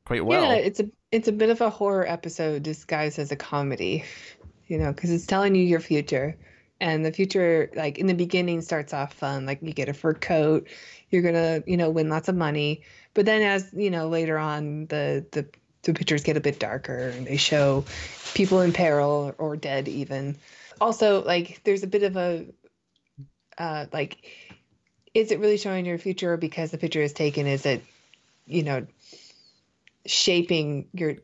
quite 0.06 0.25
well. 0.25 0.44
yeah, 0.44 0.56
it's 0.56 0.80
a 0.80 0.89
it's 1.12 1.27
a 1.27 1.31
bit 1.31 1.50
of 1.50 1.62
a 1.62 1.69
horror 1.69 2.07
episode 2.07 2.63
disguised 2.63 3.18
as 3.18 3.31
a 3.31 3.36
comedy, 3.36 4.03
you 4.68 4.77
know, 4.77 4.91
because 4.94 5.09
it's 5.09 5.25
telling 5.25 5.56
you 5.56 5.63
your 5.63 5.80
future, 5.80 6.38
and 6.80 7.03
the 7.03 7.12
future, 7.12 7.71
like 7.75 7.97
in 7.97 8.06
the 8.06 8.13
beginning, 8.13 8.62
starts 8.62 8.94
off 8.94 9.13
fun, 9.13 9.45
like 9.45 9.59
you 9.62 9.74
get 9.74 9.89
a 9.89 9.94
fur 9.94 10.13
coat, 10.13 10.68
you're 11.09 11.24
gonna, 11.24 11.63
you 11.65 11.77
know, 11.77 11.89
win 11.89 12.09
lots 12.09 12.30
of 12.30 12.36
money, 12.36 12.83
but 13.15 13.25
then 13.25 13.41
as 13.41 13.69
you 13.74 13.89
know 13.89 14.07
later 14.07 14.38
on, 14.38 14.86
the 14.88 15.25
the 15.31 15.47
the 15.84 15.94
pictures 15.94 16.24
get 16.24 16.38
a 16.38 16.42
bit 16.42 16.60
darker 16.60 17.10
and 17.10 17.28
they 17.28 17.38
show 17.38 17.86
people 18.34 18.62
in 18.62 18.74
peril 18.74 19.34
or 19.38 19.56
dead 19.56 19.88
even. 19.88 20.36
Also, 20.81 21.24
like 21.24 21.62
there's 21.64 21.84
a 21.84 21.88
bit 21.88 22.04
of 22.04 22.16
a 22.16 22.46
uh, 23.58 23.86
like, 23.92 24.18
is 25.14 25.31
it 25.31 25.40
really 25.40 25.58
showing 25.58 25.86
your 25.86 25.98
future 25.98 26.38
because 26.38 26.72
the 26.72 26.78
picture 26.78 27.02
is 27.02 27.14
taken? 27.14 27.46
Is 27.46 27.66
it, 27.66 27.84
you 28.46 28.64
know, 28.64 28.88
shaping 30.06 30.88
your 30.94 31.16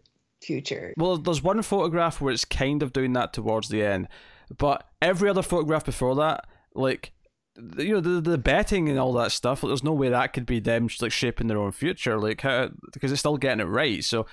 future? 0.42 0.94
Well, 0.98 1.18
there's 1.18 1.42
one 1.42 1.62
photograph 1.62 2.19
where 2.19 2.34
it's 2.34 2.46
kind 2.46 2.84
of 2.84 2.94
doing 2.94 3.13
that 3.13 3.34
towards 3.34 3.69
the 3.69 3.84
end, 3.84 4.10
but 4.58 4.88
every 5.01 5.30
other 5.30 5.42
photograph 5.42 5.86
before 5.86 6.16
that, 6.16 6.46
like 6.74 7.13
you 7.78 7.94
know 7.94 8.02
the 8.02 8.22
the 8.22 8.38
betting 8.38 8.90
and 8.90 9.00
all 9.00 9.13
that 9.13 9.31
stuff, 9.31 9.63
like, 9.63 9.69
there's 9.69 9.84
no 9.84 9.94
way 9.94 10.10
that 10.10 10.34
could 10.34 10.46
be 10.46 10.60
them 10.60 10.90
like 11.02 11.12
shaping 11.12 11.48
their 11.48 11.57
own 11.60 11.72
future, 11.72 12.18
like 12.19 12.42
how, 12.42 12.69
because 12.94 13.12
they're 13.12 13.18
still 13.18 13.38
getting 13.38 13.62
it 13.62 13.69
right. 13.69 14.04
So. 14.04 14.25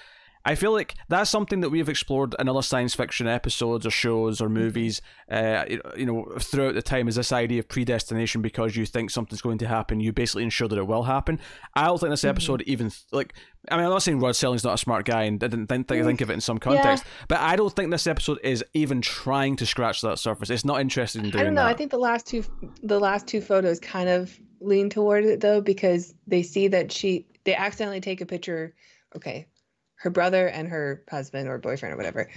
I 0.44 0.55
feel 0.55 0.73
like 0.73 0.94
that's 1.09 1.31
something 1.31 1.61
that 1.61 1.71
we've 1.71 1.89
explored 1.89 2.35
in 2.39 2.49
other 2.49 2.62
science 2.62 2.94
fiction 2.94 3.27
episodes 3.27 3.87
or 3.87 3.91
shows 3.91 4.41
or 4.41 4.47
mm-hmm. 4.47 4.55
movies, 4.55 5.00
uh, 5.31 5.65
you- 5.97 6.06
know, 6.06 6.33
throughout 6.41 6.75
the 6.75 6.83
time. 6.83 7.09
Is 7.09 7.17
this 7.17 7.33
idea 7.33 7.61
of 7.61 7.69
predestination 7.69 8.43
because 8.43 8.77
you 8.77 8.87
think 8.87 9.11
something's 9.11 9.41
going 9.43 9.59
to 9.59 9.69
happen, 9.69 10.00
you 10.00 10.12
basically 10.12 10.43
ensure 10.43 10.69
that 10.69 10.79
it 10.79 10.87
will 10.87 11.05
happen. 11.05 11.39
I 11.75 11.87
don't 11.87 11.99
think 11.99 12.11
this 12.11 12.21
mm-hmm. 12.21 12.31
episode 12.31 12.62
even 12.62 12.91
like. 13.12 13.35
I 13.71 13.77
mean, 13.77 13.85
I'm 13.85 13.91
not 13.91 14.03
saying 14.03 14.19
Rod 14.19 14.35
Serling's 14.35 14.65
not 14.65 14.75
a 14.75 14.79
smart 14.79 15.05
guy 15.05 15.23
and 15.23 15.39
didn't 15.39 15.69
think, 15.69 15.87
think, 15.87 16.05
think 16.05 16.21
of 16.21 16.31
it 16.31 16.33
in 16.33 16.41
some 16.41 16.59
context, 16.59 17.05
but 17.29 17.39
I 17.39 17.55
don't 17.55 17.73
think 17.75 17.93
this 17.93 18.09
episode 18.09 18.41
is 18.43 18.65
even 18.75 19.01
trying 19.01 19.55
to 19.56 19.67
scratch 19.67 20.01
that 20.01 20.19
surface. 20.19 20.51
It's 20.51 20.65
not 20.65 20.81
interested 20.81 21.22
in 21.22 21.31
doing 21.31 21.41
I 21.41 21.44
don't 21.44 21.55
know. 21.55 21.63
that. 21.63 21.70
I 21.70 21.75
think 21.75 21.93
the 21.93 21.99
last 21.99 22.27
two 22.27 22.44
the 22.82 22.99
last 22.99 23.29
two 23.29 23.41
photos 23.41 23.79
kind 23.79 24.08
of 24.08 24.37
lean 24.61 24.91
toward 24.91 25.25
it 25.25 25.41
though 25.41 25.61
because 25.61 26.15
they 26.27 26.43
see 26.43 26.69
that 26.69 26.91
she 26.91 27.27
they 27.44 27.55
accidentally 27.55 28.01
take 28.01 28.20
a 28.20 28.27
picture. 28.27 28.75
Okay, 29.15 29.46
her 30.03 30.11
brother 30.11 30.49
and 30.49 30.69
her 30.69 31.03
husband 31.09 31.49
or 31.49 31.59
boyfriend 31.59 31.94
or 31.94 31.97
whatever 31.97 32.29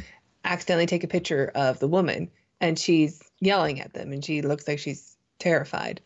accidentally 0.43 0.85
take 0.85 1.03
a 1.03 1.07
picture 1.07 1.51
of 1.55 1.79
the 1.79 1.87
woman 1.87 2.29
and 2.61 2.77
she's 2.77 3.23
yelling 3.39 3.81
at 3.81 3.93
them 3.93 4.11
and 4.11 4.23
she 4.23 4.43
looks 4.43 4.67
like 4.67 4.77
she's 4.77 5.17
terrified. 5.39 5.99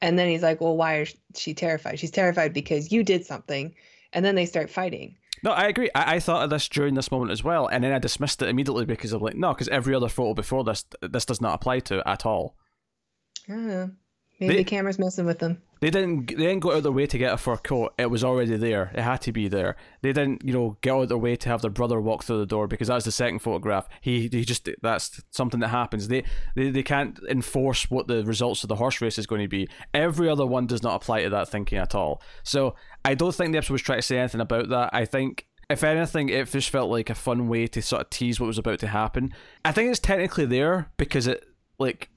And 0.00 0.18
then 0.18 0.28
he's 0.28 0.42
like, 0.42 0.60
"Well, 0.60 0.76
why 0.76 1.02
is 1.02 1.14
she 1.36 1.54
terrified? 1.54 1.98
She's 2.00 2.10
terrified 2.10 2.52
because 2.52 2.90
you 2.90 3.04
did 3.04 3.24
something." 3.24 3.72
And 4.12 4.24
then 4.24 4.34
they 4.34 4.46
start 4.46 4.68
fighting. 4.68 5.14
No, 5.44 5.52
I 5.52 5.68
agree. 5.68 5.90
I, 5.94 6.16
I 6.16 6.20
thought 6.20 6.42
of 6.42 6.50
this 6.50 6.68
during 6.68 6.94
this 6.94 7.10
moment 7.12 7.30
as 7.30 7.44
well, 7.44 7.66
and 7.68 7.84
then 7.84 7.92
I 7.92 7.98
dismissed 7.98 8.42
it 8.42 8.48
immediately 8.48 8.84
because 8.84 9.12
I'm 9.12 9.22
like, 9.22 9.36
no, 9.36 9.52
because 9.52 9.68
every 9.68 9.94
other 9.94 10.08
photo 10.08 10.34
before 10.34 10.64
this, 10.64 10.84
this 11.02 11.24
does 11.24 11.40
not 11.40 11.54
apply 11.54 11.80
to 11.80 12.02
at 12.08 12.26
all. 12.26 12.56
I 13.48 13.52
don't 13.52 13.68
know. 13.68 13.90
Maybe 14.40 14.54
They- 14.54 14.62
the 14.62 14.70
camera's 14.70 14.98
messing 14.98 15.26
with 15.26 15.38
them. 15.38 15.62
They 15.82 15.90
didn't. 15.90 16.28
They 16.28 16.36
didn't 16.36 16.60
go 16.60 16.70
out 16.70 16.76
of 16.76 16.82
their 16.84 16.92
way 16.92 17.06
to 17.06 17.18
get 17.18 17.34
a 17.34 17.36
fur 17.36 17.56
coat. 17.56 17.92
It 17.98 18.08
was 18.08 18.22
already 18.22 18.56
there. 18.56 18.92
It 18.94 19.02
had 19.02 19.20
to 19.22 19.32
be 19.32 19.48
there. 19.48 19.74
They 20.00 20.12
didn't, 20.12 20.44
you 20.44 20.52
know, 20.52 20.78
get 20.80 20.92
out 20.92 21.02
of 21.02 21.08
their 21.08 21.18
way 21.18 21.34
to 21.34 21.48
have 21.48 21.60
their 21.60 21.72
brother 21.72 22.00
walk 22.00 22.22
through 22.22 22.38
the 22.38 22.46
door 22.46 22.68
because 22.68 22.86
that's 22.86 23.04
the 23.04 23.10
second 23.10 23.40
photograph. 23.40 23.88
He, 24.00 24.28
he 24.30 24.44
just 24.44 24.68
that's 24.80 25.20
something 25.32 25.58
that 25.58 25.68
happens. 25.68 26.06
They, 26.06 26.22
they, 26.54 26.70
they 26.70 26.84
can't 26.84 27.18
enforce 27.28 27.90
what 27.90 28.06
the 28.06 28.24
results 28.24 28.62
of 28.62 28.68
the 28.68 28.76
horse 28.76 29.00
race 29.00 29.18
is 29.18 29.26
going 29.26 29.40
to 29.42 29.48
be. 29.48 29.68
Every 29.92 30.28
other 30.28 30.46
one 30.46 30.68
does 30.68 30.84
not 30.84 30.94
apply 30.94 31.24
to 31.24 31.30
that 31.30 31.48
thinking 31.48 31.78
at 31.78 31.96
all. 31.96 32.22
So 32.44 32.76
I 33.04 33.14
don't 33.14 33.34
think 33.34 33.50
the 33.50 33.58
episode 33.58 33.72
was 33.72 33.82
trying 33.82 33.98
to 33.98 34.02
say 34.02 34.18
anything 34.18 34.40
about 34.40 34.68
that. 34.68 34.90
I 34.92 35.04
think. 35.04 35.46
If 35.68 35.82
anything, 35.82 36.28
it 36.28 36.50
just 36.50 36.68
felt 36.68 36.90
like 36.90 37.08
a 37.08 37.14
fun 37.14 37.48
way 37.48 37.66
to 37.66 37.80
sort 37.80 38.02
of 38.02 38.10
tease 38.10 38.38
what 38.38 38.46
was 38.46 38.58
about 38.58 38.78
to 38.80 38.88
happen. 38.88 39.32
I 39.64 39.72
think 39.72 39.90
it's 39.90 40.00
technically 40.00 40.44
there 40.44 40.90
because 40.98 41.26
it, 41.26 41.46
like, 41.78 42.10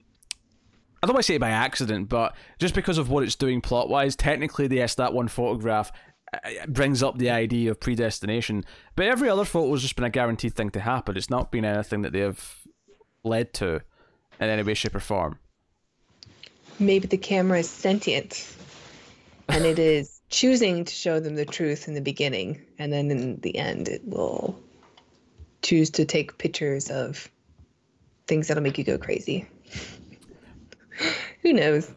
I 1.06 1.08
don't 1.08 1.14
want 1.14 1.26
to 1.26 1.28
say 1.28 1.36
it 1.36 1.40
by 1.40 1.52
accident, 1.52 2.10
but 2.10 2.36
just 2.58 2.74
because 2.74 2.98
of 2.98 3.12
what 3.12 3.24
it's 3.24 3.36
doing 3.36 3.62
plot 3.62 3.90
wise, 3.90 4.16
technically, 4.16 4.68
yes, 4.76 4.96
that 4.96 5.14
one 5.14 5.28
photograph 5.28 5.92
uh, 6.34 6.40
brings 6.68 7.04
up 7.04 7.20
the 7.20 7.30
idea 7.30 7.70
of 7.70 7.80
predestination. 7.80 8.66
But 8.96 9.06
every 9.06 9.30
other 9.30 9.46
photo 9.46 9.70
has 9.74 9.84
just 9.84 9.96
been 9.96 10.06
a 10.06 10.10
guaranteed 10.10 10.56
thing 10.56 10.72
to 10.72 10.80
happen. 10.80 11.16
It's 11.16 11.30
not 11.30 11.52
been 11.52 11.64
anything 11.64 12.02
that 12.02 12.12
they 12.12 12.22
have 12.22 12.56
led 13.24 13.54
to 13.54 13.82
in 14.40 14.50
any 14.50 14.64
way, 14.64 14.74
shape, 14.74 14.96
or 14.96 15.00
form. 15.00 15.38
maybe 16.80 17.06
the 17.06 17.18
camera 17.18 17.60
is 17.60 17.70
sentient 17.70 18.52
and 19.48 19.64
it 19.64 19.78
is 19.78 20.22
choosing 20.32 20.86
to 20.86 20.92
show 20.92 21.20
them 21.20 21.36
the 21.36 21.46
truth 21.46 21.88
in 21.88 21.94
the 21.94 22.02
beginning 22.02 22.60
and 22.80 22.92
then 22.92 23.12
in 23.12 23.40
the 23.42 23.60
end 23.60 23.88
it 23.90 24.02
will 24.06 24.60
choose 25.62 25.92
to 25.92 26.04
take 26.04 26.40
pictures 26.40 26.90
of 26.90 27.30
things 28.26 28.48
that'll 28.48 28.64
make 28.64 28.80
you 28.80 28.84
go 28.84 28.98
crazy. 28.98 29.48
Who 31.46 31.54
knows? 31.54 31.92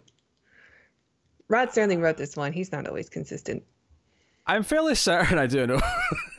Rod 1.49 1.71
Serling 1.71 2.03
wrote 2.03 2.19
this 2.19 2.37
one. 2.37 2.53
He's 2.53 2.71
not 2.71 2.87
always 2.87 3.09
consistent. 3.09 3.63
I'm 4.47 4.63
fairly 4.63 4.95
certain 4.95 5.39
I 5.39 5.47
do 5.47 5.67
know. 5.67 5.81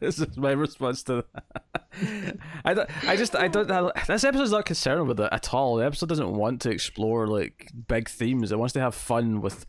this 0.00 0.18
is 0.18 0.36
my 0.36 0.50
response 0.50 1.04
to 1.04 1.24
that. 1.32 2.36
I 2.64 2.74
don't. 2.74 3.04
I 3.08 3.14
just. 3.14 3.36
I 3.36 3.46
don't. 3.46 3.68
This 4.08 4.24
episode's 4.24 4.50
not 4.50 4.64
concerned 4.64 5.06
with 5.06 5.20
it 5.20 5.28
at 5.30 5.54
all. 5.54 5.76
The 5.76 5.86
episode 5.86 6.08
doesn't 6.08 6.32
want 6.32 6.62
to 6.62 6.70
explore 6.70 7.28
like 7.28 7.70
big 7.86 8.08
themes. 8.08 8.50
It 8.50 8.58
wants 8.58 8.72
to 8.72 8.80
have 8.80 8.96
fun 8.96 9.40
with. 9.40 9.64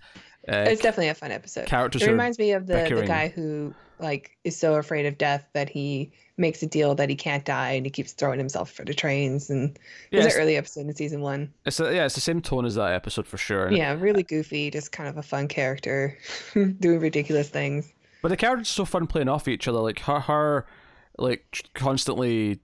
Uh, 0.52 0.66
it's 0.68 0.82
definitely 0.82 1.10
a 1.10 1.16
fun 1.16 1.32
episode. 1.32 1.68
Characters. 1.68 2.02
It 2.02 2.10
reminds 2.10 2.40
me 2.40 2.54
of 2.54 2.66
the, 2.66 2.88
the 2.90 3.06
guy 3.06 3.28
who 3.28 3.76
like 4.00 4.38
is 4.44 4.58
so 4.58 4.76
afraid 4.76 5.06
of 5.06 5.18
death 5.18 5.48
that 5.54 5.70
he 5.70 6.12
makes 6.38 6.62
a 6.62 6.68
deal 6.68 6.94
that 6.96 7.10
he 7.10 7.16
can't 7.16 7.46
die 7.46 7.72
and 7.72 7.86
he 7.86 7.90
keeps 7.90 8.14
throwing 8.14 8.38
himself 8.38 8.72
for 8.72 8.86
the 8.86 8.94
trains 8.94 9.50
and 9.50 9.78
Yeah, 10.12 10.24
it's, 10.24 10.36
an 10.36 10.42
early 10.42 10.56
episode 10.56 10.82
in 10.88 10.96
season 10.96 11.22
one. 11.22 11.52
it's 11.66 11.80
a, 11.80 11.94
yeah, 11.96 12.06
it's 12.06 12.16
the 12.16 12.22
same 12.22 12.42
tone 12.42 12.66
as 12.66 12.76
that 12.76 12.94
episode 12.94 13.26
for 13.26 13.38
sure. 13.38 13.72
Yeah, 13.72 13.94
really 13.94 14.24
goofy, 14.24 14.70
just 14.70 14.92
kind 14.92 15.10
of 15.10 15.18
a 15.18 15.24
fun 15.24 15.48
character 15.48 16.18
doing 16.54 17.00
ridiculous 17.00 17.50
things. 17.50 17.92
But 18.22 18.30
the 18.30 18.38
characters 18.38 18.70
are 18.70 18.74
so 18.74 18.86
fun 18.86 19.08
playing 19.08 19.30
off 19.30 19.48
each 19.48 19.68
other. 19.68 19.80
Like 19.80 20.00
her, 20.02 20.20
her, 20.20 20.66
like 21.18 21.70
constantly 21.74 22.60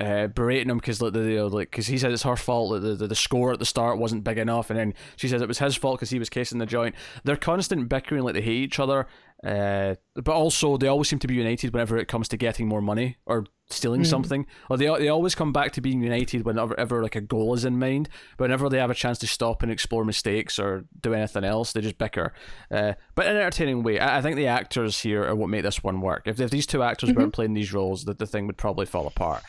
uh, 0.00 0.26
berating 0.26 0.70
him 0.70 0.78
because 0.78 1.00
like 1.00 1.12
the 1.12 1.20
know, 1.20 1.46
like 1.46 1.70
because 1.70 1.86
he 1.86 1.98
says 1.98 2.12
it's 2.12 2.22
her 2.24 2.36
fault 2.36 2.72
that 2.72 2.80
the, 2.80 2.94
the 2.94 3.06
the 3.08 3.14
score 3.14 3.52
at 3.52 3.58
the 3.58 3.64
start 3.64 3.98
wasn't 3.98 4.24
big 4.24 4.38
enough, 4.38 4.70
and 4.70 4.78
then 4.78 4.94
she 5.16 5.28
says 5.28 5.40
it 5.40 5.48
was 5.48 5.58
his 5.58 5.76
fault 5.76 5.98
because 5.98 6.10
he 6.10 6.18
was 6.18 6.28
casing 6.28 6.58
the 6.58 6.66
joint. 6.66 6.94
They're 7.22 7.36
constant 7.36 7.88
bickering 7.88 8.22
like 8.22 8.34
they 8.34 8.42
hate 8.42 8.62
each 8.62 8.78
other. 8.78 9.06
Uh, 9.44 9.94
but 10.14 10.32
also 10.32 10.78
they 10.78 10.86
always 10.86 11.06
seem 11.06 11.18
to 11.18 11.26
be 11.26 11.34
united 11.34 11.70
whenever 11.74 11.98
it 11.98 12.08
comes 12.08 12.28
to 12.28 12.36
getting 12.36 12.66
more 12.66 12.80
money 12.80 13.18
or 13.26 13.44
stealing 13.68 14.02
something. 14.02 14.46
Or 14.70 14.78
they 14.78 14.86
they 14.86 15.08
always 15.08 15.34
come 15.34 15.52
back 15.52 15.72
to 15.72 15.82
being 15.82 16.00
united 16.00 16.46
whenever 16.46 16.78
ever 16.80 17.02
like 17.02 17.14
a 17.14 17.20
goal 17.20 17.52
is 17.52 17.64
in 17.64 17.78
mind. 17.78 18.08
But 18.38 18.44
whenever 18.44 18.70
they 18.70 18.78
have 18.78 18.90
a 18.90 18.94
chance 18.94 19.18
to 19.18 19.26
stop 19.26 19.62
and 19.62 19.70
explore 19.70 20.04
mistakes 20.04 20.58
or 20.58 20.86
do 20.98 21.12
anything 21.12 21.44
else, 21.44 21.72
they 21.72 21.82
just 21.82 21.98
bicker. 21.98 22.32
Uh, 22.70 22.94
but 23.14 23.26
in 23.26 23.32
an 23.32 23.42
entertaining 23.42 23.82
way. 23.82 23.98
I, 23.98 24.18
I 24.18 24.22
think 24.22 24.36
the 24.36 24.46
actors 24.46 25.00
here 25.02 25.24
are 25.24 25.34
what 25.34 25.50
make 25.50 25.62
this 25.62 25.84
one 25.84 26.00
work. 26.00 26.22
If, 26.26 26.40
if 26.40 26.50
these 26.50 26.66
two 26.66 26.82
actors 26.82 27.12
weren't 27.12 27.34
playing 27.34 27.54
these 27.54 27.72
roles, 27.72 28.06
that 28.06 28.18
the 28.18 28.26
thing 28.26 28.46
would 28.46 28.56
probably 28.56 28.86
fall 28.86 29.06
apart. 29.06 29.42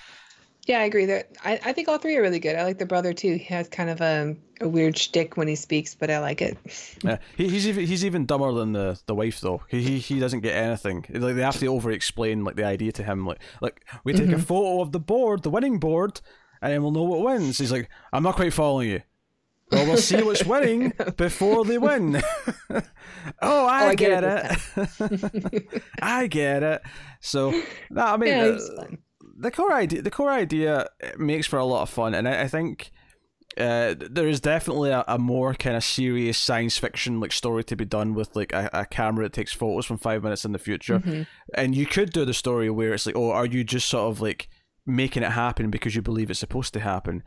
Yeah, 0.65 0.79
I 0.79 0.84
agree. 0.84 1.05
That 1.05 1.29
I, 1.43 1.60
I 1.63 1.74
think 1.74 1.88
all 1.88 1.98
three 2.00 2.15
are 2.17 2.22
really 2.22 2.39
good. 2.39 2.55
I 2.55 2.63
like 2.63 2.79
the 2.79 2.86
brother 2.86 3.13
too. 3.13 3.36
He 3.36 3.45
has 3.53 3.69
kind 3.69 3.89
of 3.89 4.01
a, 4.01 4.36
a 4.62 4.67
weird 4.67 4.98
shtick 4.98 5.38
when 5.38 5.48
he 5.48 5.55
speaks, 5.55 5.93
but 5.93 6.10
I 6.10 6.19
like 6.19 6.41
it. 6.41 6.57
Yeah, 7.03 7.17
he, 7.38 7.48
he's 7.50 7.67
even 7.67 7.86
he's 7.86 8.03
even 8.03 8.25
dumber 8.25 8.51
than 8.51 8.72
the, 8.72 9.00
the 9.05 9.13
wife 9.13 9.41
though. 9.41 9.62
He, 9.69 9.81
he 9.81 10.00
he 10.00 10.19
doesn't 10.19 10.39
get 10.41 10.55
anything. 10.55 11.05
Like 11.10 11.36
they 11.36 11.41
have 11.41 11.60
to 11.60 11.67
over 11.67 11.91
explain 11.91 12.43
like 12.43 12.55
the 12.55 12.63
idea 12.65 12.91
to 12.93 13.03
him. 13.03 13.27
Like 13.27 13.41
like 13.62 13.86
we 14.03 14.13
take 14.13 14.31
a 14.31 14.39
photo 14.39 14.81
of 14.81 14.91
the 14.91 15.00
board, 15.00 15.43
the 15.43 15.51
winning 15.51 15.77
board, 15.77 16.19
and 16.62 16.74
then 16.74 16.81
we'll 16.81 16.91
know 16.91 17.03
what 17.03 17.22
wins. 17.22 17.60
He's 17.60 17.72
like, 17.72 17.89
I'm 18.12 18.24
not 18.24 18.36
quite 18.36 18.53
following 18.53 18.89
you. 18.89 19.01
Well, 19.72 19.86
we'll 19.86 19.98
see 19.98 20.22
what's 20.22 20.45
winning 20.45 20.93
before 21.17 21.65
they 21.65 21.77
win. 21.77 22.15
oh, 22.69 22.72
I, 22.72 22.81
Oh, 23.41 23.67
I 23.67 23.95
get, 23.95 24.22
get 24.22 24.60
it. 24.88 25.84
I 26.01 26.27
get 26.27 26.63
it. 26.63 26.81
So, 27.19 27.51
no, 27.89 28.03
I 28.03 28.17
mean, 28.17 28.29
Yeah, 28.29 28.57
uh. 28.77 28.86
The 29.36 29.51
core 29.51 29.74
idea 29.74 30.01
the 30.01 30.12
core 30.12 30.32
idea 30.32 30.88
makes 31.18 31.46
for 31.48 31.60
a 31.60 31.65
lot 31.65 31.82
of 31.82 31.89
fun 31.89 32.13
and 32.13 32.27
i, 32.27 32.44
I 32.44 32.48
think 32.48 32.92
uh, 33.58 33.96
there 33.98 34.27
is 34.27 34.42
definitely 34.42 34.89
a, 34.89 35.06
a 35.08 35.18
more 35.18 35.54
kind 35.54 35.77
of 35.77 35.84
serious 35.84 36.38
science 36.38 36.77
fiction 36.77 37.20
like 37.22 37.32
story 37.32 37.63
to 37.63 37.75
be 37.75 37.86
done 37.86 38.13
with 38.13 38.36
like 38.36 38.51
a, 38.51 38.70
a 38.74 38.86
camera 38.86 39.25
that 39.25 39.34
takes 39.34 39.54
photos 39.54 39.86
from 39.86 39.98
five 39.98 40.24
minutes 40.24 40.44
in 40.44 40.51
the 40.51 40.60
future 40.60 41.00
Mm-hmm. 41.00 41.22
and 41.54 41.74
you 41.75 41.86
could 41.86 42.12
do 42.12 42.25
the 42.25 42.34
story 42.34 42.70
where 42.70 42.94
it's 42.94 43.06
like 43.06 43.15
oh 43.15 43.32
are 43.32 43.46
you 43.46 43.63
just 43.63 43.88
sort 43.88 44.12
of 44.12 44.20
like 44.20 44.50
making 44.86 45.24
it 45.24 45.32
happen 45.32 45.70
because 45.70 45.96
you 45.96 46.01
believe 46.01 46.30
it's 46.30 46.39
supposed 46.39 46.74
to 46.74 46.80
happen 46.82 47.24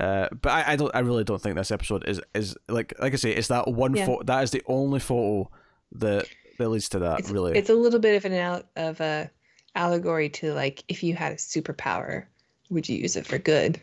uh, 0.00 0.28
but 0.40 0.50
I, 0.50 0.72
I 0.72 0.76
don't 0.76 0.94
I 0.94 1.00
really 1.00 1.24
don't 1.24 1.42
think 1.42 1.56
this 1.56 1.70
episode 1.72 2.06
is 2.06 2.20
is 2.34 2.56
like 2.68 2.94
like 3.00 3.12
I 3.12 3.16
say 3.16 3.32
it's 3.32 3.48
that 3.48 3.66
one 3.68 3.94
Yeah. 3.96 4.06
photo 4.06 4.22
that 4.24 4.42
is 4.44 4.50
the 4.52 4.62
only 4.66 5.00
photo 5.00 5.50
that 5.92 6.26
that 6.58 6.68
leads 6.68 6.88
to 6.90 7.00
that 7.00 7.20
It's, 7.20 7.30
really 7.30 7.58
it's 7.58 7.70
a 7.70 7.74
little 7.74 7.98
bit 7.98 8.14
of 8.16 8.24
an 8.24 8.34
out 8.34 8.66
of 8.76 9.00
a 9.00 9.30
allegory 9.74 10.28
to 10.30 10.52
like 10.54 10.84
if 10.88 11.02
you 11.02 11.14
had 11.14 11.32
a 11.32 11.36
superpower, 11.36 12.24
would 12.70 12.88
you 12.88 12.96
use 12.96 13.16
it 13.16 13.26
for 13.26 13.38
good? 13.38 13.80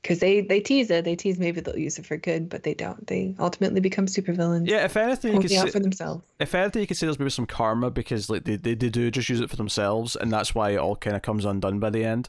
Because 0.00 0.18
they 0.18 0.40
they 0.40 0.58
tease 0.60 0.90
it, 0.90 1.04
they 1.04 1.14
tease 1.14 1.38
maybe 1.38 1.60
they'll 1.60 1.78
use 1.78 1.98
it 1.98 2.06
for 2.06 2.16
good, 2.16 2.48
but 2.48 2.64
they 2.64 2.74
don't. 2.74 3.06
They 3.06 3.36
ultimately 3.38 3.80
become 3.80 4.06
supervillains. 4.06 4.68
yeah 4.68 4.84
if 4.84 4.96
anything 4.96 5.34
you 5.34 5.38
could 5.40 5.52
only 5.52 5.58
out 5.58 5.66
say, 5.66 5.70
for 5.70 5.78
themselves. 5.80 6.24
if 6.40 6.54
anything, 6.54 6.80
you 6.80 6.86
could 6.88 6.96
say 6.96 7.06
there's 7.06 7.18
maybe 7.20 7.30
some 7.30 7.46
karma 7.46 7.90
because 7.90 8.28
like 8.28 8.44
they, 8.44 8.56
they, 8.56 8.74
they 8.74 8.88
do 8.90 9.10
just 9.12 9.28
use 9.28 9.40
it 9.40 9.48
for 9.50 9.56
themselves, 9.56 10.16
and 10.16 10.32
that's 10.32 10.54
why 10.54 10.70
it 10.70 10.78
all 10.78 10.96
kind 10.96 11.14
of 11.14 11.22
comes 11.22 11.44
undone 11.44 11.78
by 11.78 11.90
the 11.90 12.04
end. 12.04 12.28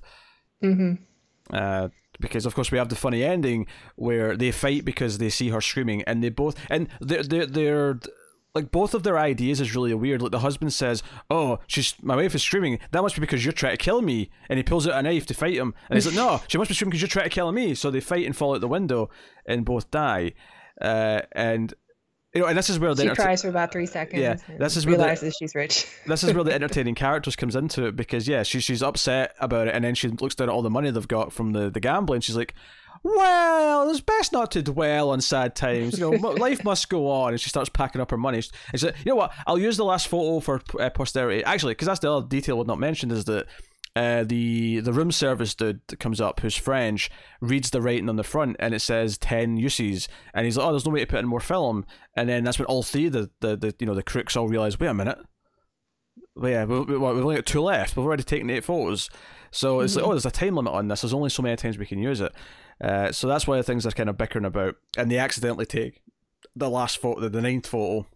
hmm 0.61 0.93
Uh, 1.51 1.89
because 2.19 2.45
of 2.45 2.53
course 2.53 2.71
we 2.71 2.77
have 2.77 2.89
the 2.89 2.95
funny 2.95 3.23
ending 3.23 3.65
where 3.95 4.37
they 4.37 4.51
fight 4.51 4.85
because 4.85 5.17
they 5.17 5.29
see 5.29 5.49
her 5.49 5.59
screaming, 5.59 6.03
and 6.03 6.23
they 6.23 6.29
both 6.29 6.55
and 6.69 6.87
they're 7.01 7.23
they're, 7.23 7.47
they're 7.47 7.99
like 8.55 8.71
both 8.71 8.93
of 8.93 9.03
their 9.03 9.17
ideas 9.17 9.59
is 9.59 9.75
really 9.75 9.93
weird. 9.93 10.21
Like 10.21 10.31
the 10.31 10.39
husband 10.39 10.73
says, 10.73 11.01
"Oh, 11.29 11.59
she's 11.67 11.95
my 12.03 12.15
wife 12.15 12.35
is 12.35 12.43
screaming. 12.43 12.79
That 12.91 13.01
must 13.01 13.15
be 13.15 13.21
because 13.21 13.43
you're 13.43 13.51
trying 13.51 13.73
to 13.77 13.83
kill 13.83 14.01
me." 14.01 14.29
And 14.49 14.57
he 14.57 14.63
pulls 14.63 14.87
out 14.87 14.97
a 14.99 15.01
knife 15.01 15.25
to 15.27 15.33
fight 15.33 15.55
him, 15.55 15.73
and 15.89 15.97
he's 15.97 16.05
like, 16.05 16.15
"No, 16.15 16.41
she 16.47 16.57
must 16.57 16.69
be 16.69 16.75
screaming 16.75 16.91
because 16.91 17.01
you're 17.01 17.07
trying 17.07 17.29
to 17.29 17.33
kill 17.33 17.51
me." 17.51 17.73
So 17.73 17.89
they 17.89 17.99
fight 17.99 18.25
and 18.25 18.35
fall 18.35 18.53
out 18.53 18.61
the 18.61 18.67
window, 18.67 19.09
and 19.45 19.65
both 19.65 19.89
die. 19.89 20.33
Uh, 20.79 21.21
and 21.31 21.73
you 22.35 22.41
know, 22.41 22.47
and 22.47 22.57
this 22.57 22.69
is 22.69 22.77
where 22.79 22.93
the 22.93 23.03
She 23.03 23.09
enter- 23.09 23.21
cries 23.23 23.41
for 23.41 23.49
about 23.49 23.71
three 23.71 23.85
seconds. 23.87 24.21
Yeah, 24.21 24.35
this 24.57 24.77
is 24.77 24.85
where 24.85 24.97
the- 24.97 25.03
realizes 25.03 25.35
she's 25.37 25.55
rich. 25.55 25.87
this 26.07 26.23
is 26.23 26.33
where 26.33 26.43
the 26.43 26.53
entertaining 26.59 26.93
characters 26.95 27.35
comes 27.35 27.55
into 27.55 27.85
it 27.87 27.95
because 27.95 28.27
yeah, 28.27 28.43
she, 28.43 28.59
she's 28.59 28.83
upset 28.83 29.33
about 29.39 29.67
it, 29.67 29.73
and 29.75 29.83
then 29.83 29.95
she 29.95 30.09
looks 30.09 30.35
down 30.35 30.49
at 30.49 30.53
all 30.53 30.61
the 30.61 30.69
money 30.69 30.91
they've 30.91 31.07
got 31.07 31.33
from 31.33 31.53
the, 31.53 31.71
the 31.71 31.79
gambling. 31.79 32.21
She's 32.21 32.35
like, 32.37 32.53
"Well, 33.03 33.89
it's 33.89 34.01
best 34.01 34.31
not 34.31 34.51
to 34.51 34.61
dwell 34.61 35.11
on 35.11 35.21
sad 35.21 35.55
times. 35.55 35.97
You 35.97 36.11
know, 36.11 36.29
life 36.31 36.63
must 36.63 36.89
go 36.89 37.09
on." 37.09 37.33
And 37.33 37.41
she 37.41 37.49
starts 37.49 37.69
packing 37.69 38.01
up 38.01 38.11
her 38.11 38.17
money. 38.17 38.37
And 38.37 38.47
she's 38.71 38.83
like, 38.83 38.97
"You 38.99 39.11
know 39.11 39.15
what? 39.15 39.33
I'll 39.45 39.59
use 39.59 39.77
the 39.77 39.85
last 39.85 40.07
photo 40.07 40.39
for 40.39 40.61
uh, 40.79 40.89
posterity. 40.89 41.43
Actually, 41.43 41.73
because 41.73 41.87
that's 41.87 41.99
the 41.99 42.11
other 42.11 42.27
detail 42.27 42.57
we've 42.57 42.67
not 42.67 42.79
mentioned 42.79 43.11
is 43.11 43.25
that." 43.25 43.47
Uh, 43.95 44.23
the 44.23 44.79
the 44.79 44.91
room 44.91 45.11
service 45.11 45.53
dude 45.53 45.79
that 45.85 45.99
comes 45.99 46.19
up, 46.19 46.39
who's 46.39 46.55
French, 46.55 47.11
reads 47.41 47.69
the 47.69 47.79
writing 47.79 48.09
on 48.09 48.15
the 48.15 48.23
front, 48.23 48.55
and 48.57 48.73
it 48.73 48.79
says 48.79 49.19
ten 49.19 49.55
uses, 49.55 50.07
and 50.33 50.45
he's 50.45 50.57
like, 50.57 50.65
"Oh, 50.65 50.71
there's 50.71 50.83
no 50.83 50.91
way 50.91 51.01
to 51.01 51.05
put 51.05 51.19
in 51.19 51.27
more 51.27 51.39
film." 51.39 51.85
And 52.15 52.27
then 52.27 52.43
that's 52.43 52.57
when 52.57 52.65
all 52.65 52.81
three, 52.81 53.05
of 53.05 53.13
the 53.13 53.29
the, 53.41 53.55
the 53.55 53.75
you 53.77 53.85
know 53.85 53.93
the 53.93 54.01
crooks, 54.01 54.35
all 54.35 54.47
realize, 54.47 54.79
"Wait 54.79 54.87
a 54.87 54.95
minute, 54.95 55.19
well, 56.35 56.51
yeah, 56.51 56.65
we, 56.65 56.79
we, 56.79 56.97
we've 56.97 57.01
only 57.01 57.35
got 57.35 57.45
two 57.45 57.61
left. 57.61 57.95
We've 57.95 58.05
already 58.05 58.23
taken 58.23 58.49
eight 58.49 58.63
photos. 58.63 59.09
So 59.51 59.81
it's 59.81 59.95
like, 59.95 60.05
oh, 60.05 60.11
there's 60.11 60.25
a 60.25 60.31
time 60.31 60.55
limit 60.55 60.73
on 60.73 60.87
this. 60.87 61.01
There's 61.01 61.13
only 61.13 61.29
so 61.29 61.43
many 61.43 61.55
times 61.55 61.77
we 61.77 61.85
can 61.85 61.99
use 61.99 62.21
it. 62.21 62.33
Uh, 62.81 63.11
so 63.11 63.27
that's 63.27 63.47
one 63.47 63.57
of 63.57 63.65
the 63.65 63.71
things 63.71 63.83
they're 63.83 63.91
kind 63.91 64.09
of 64.09 64.17
bickering 64.17 64.45
about. 64.45 64.75
And 64.97 65.11
they 65.11 65.17
accidentally 65.17 65.65
take 65.65 66.01
the 66.55 66.69
last 66.69 66.97
photo, 66.97 67.21
the, 67.21 67.29
the 67.29 67.41
ninth 67.41 67.67
photo 67.67 68.07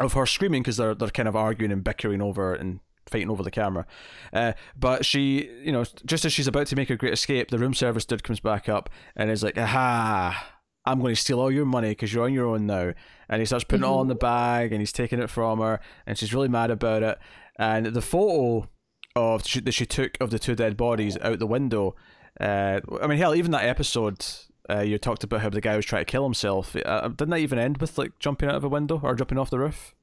of 0.00 0.12
her 0.14 0.26
screaming 0.26 0.62
because 0.62 0.76
they're, 0.76 0.94
they're 0.94 1.08
kind 1.08 1.28
of 1.28 1.36
arguing 1.36 1.72
and 1.72 1.84
bickering 1.84 2.22
over 2.22 2.54
and 2.54 2.80
fighting 3.08 3.30
over 3.30 3.42
the 3.42 3.50
camera. 3.50 3.86
Uh, 4.32 4.52
but 4.76 5.04
she, 5.04 5.50
you 5.62 5.72
know, 5.72 5.84
just 6.06 6.24
as 6.24 6.32
she's 6.32 6.46
about 6.46 6.66
to 6.68 6.76
make 6.76 6.90
a 6.90 6.96
great 6.96 7.12
escape, 7.12 7.50
the 7.50 7.58
room 7.58 7.74
service 7.74 8.04
dude 8.04 8.24
comes 8.24 8.40
back 8.40 8.68
up 8.68 8.90
and 9.16 9.30
is 9.30 9.42
like, 9.42 9.58
aha. 9.58 10.48
I'm 10.84 11.00
going 11.00 11.14
to 11.14 11.20
steal 11.20 11.38
all 11.38 11.52
your 11.52 11.64
money 11.64 11.90
because 11.90 12.12
you're 12.12 12.24
on 12.24 12.34
your 12.34 12.48
own 12.48 12.66
now. 12.66 12.92
And 13.28 13.40
he 13.40 13.46
starts 13.46 13.64
putting 13.64 13.84
it 13.84 13.86
all 13.86 14.02
in 14.02 14.08
the 14.08 14.16
bag 14.16 14.72
and 14.72 14.80
he's 14.80 14.90
taking 14.90 15.20
it 15.20 15.30
from 15.30 15.60
her 15.60 15.78
and 16.06 16.18
she's 16.18 16.34
really 16.34 16.48
mad 16.48 16.72
about 16.72 17.04
it. 17.04 17.18
And 17.56 17.86
the 17.86 18.02
photo 18.02 18.68
of 19.14 19.42
that 19.64 19.72
she 19.72 19.86
took 19.86 20.16
of 20.20 20.30
the 20.30 20.38
two 20.38 20.54
dead 20.54 20.76
bodies 20.76 21.18
out 21.18 21.38
the 21.38 21.46
window. 21.46 21.94
Uh, 22.40 22.80
I 23.00 23.06
mean, 23.06 23.18
hell, 23.18 23.34
even 23.34 23.50
that 23.52 23.64
episode 23.64 24.24
uh, 24.70 24.80
you 24.80 24.98
talked 24.98 25.24
about 25.24 25.40
how 25.40 25.50
the 25.50 25.60
guy 25.60 25.76
was 25.76 25.84
trying 25.84 26.02
to 26.04 26.10
kill 26.10 26.24
himself. 26.24 26.74
Uh, 26.76 27.08
didn't 27.08 27.30
that 27.30 27.38
even 27.40 27.58
end 27.58 27.78
with 27.78 27.98
like 27.98 28.18
jumping 28.18 28.48
out 28.48 28.54
of 28.54 28.64
a 28.64 28.68
window 28.68 29.00
or 29.02 29.14
jumping 29.14 29.38
off 29.38 29.50
the 29.50 29.58
roof? 29.58 29.94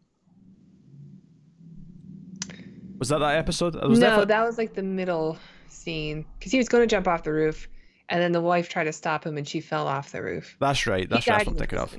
Was 2.98 3.10
that 3.10 3.20
that 3.20 3.36
episode? 3.38 3.76
It 3.76 3.88
was 3.88 4.00
no, 4.00 4.08
definitely- 4.08 4.26
that 4.34 4.46
was 4.46 4.58
like 4.58 4.74
the 4.74 4.84
middle 4.84 5.38
scene 5.68 6.26
because 6.38 6.52
he 6.52 6.58
was 6.58 6.68
going 6.68 6.84
to 6.84 6.88
jump 6.88 7.08
off 7.08 7.24
the 7.24 7.32
roof, 7.32 7.70
and 8.10 8.22
then 8.22 8.32
the 8.34 8.42
wife 8.42 8.68
tried 8.70 8.84
to 8.86 8.94
stop 8.94 9.26
him, 9.26 9.38
and 9.38 9.48
she 9.48 9.62
fell 9.62 9.88
off 9.88 10.12
the 10.12 10.22
roof. 10.22 10.58
that's 10.60 10.86
right. 10.86 11.10
That's, 11.10 11.26
right, 11.28 11.38
that's 11.38 11.46
what 11.48 11.54
I'm 11.54 11.58
thinking 11.60 11.80
of. 11.80 11.98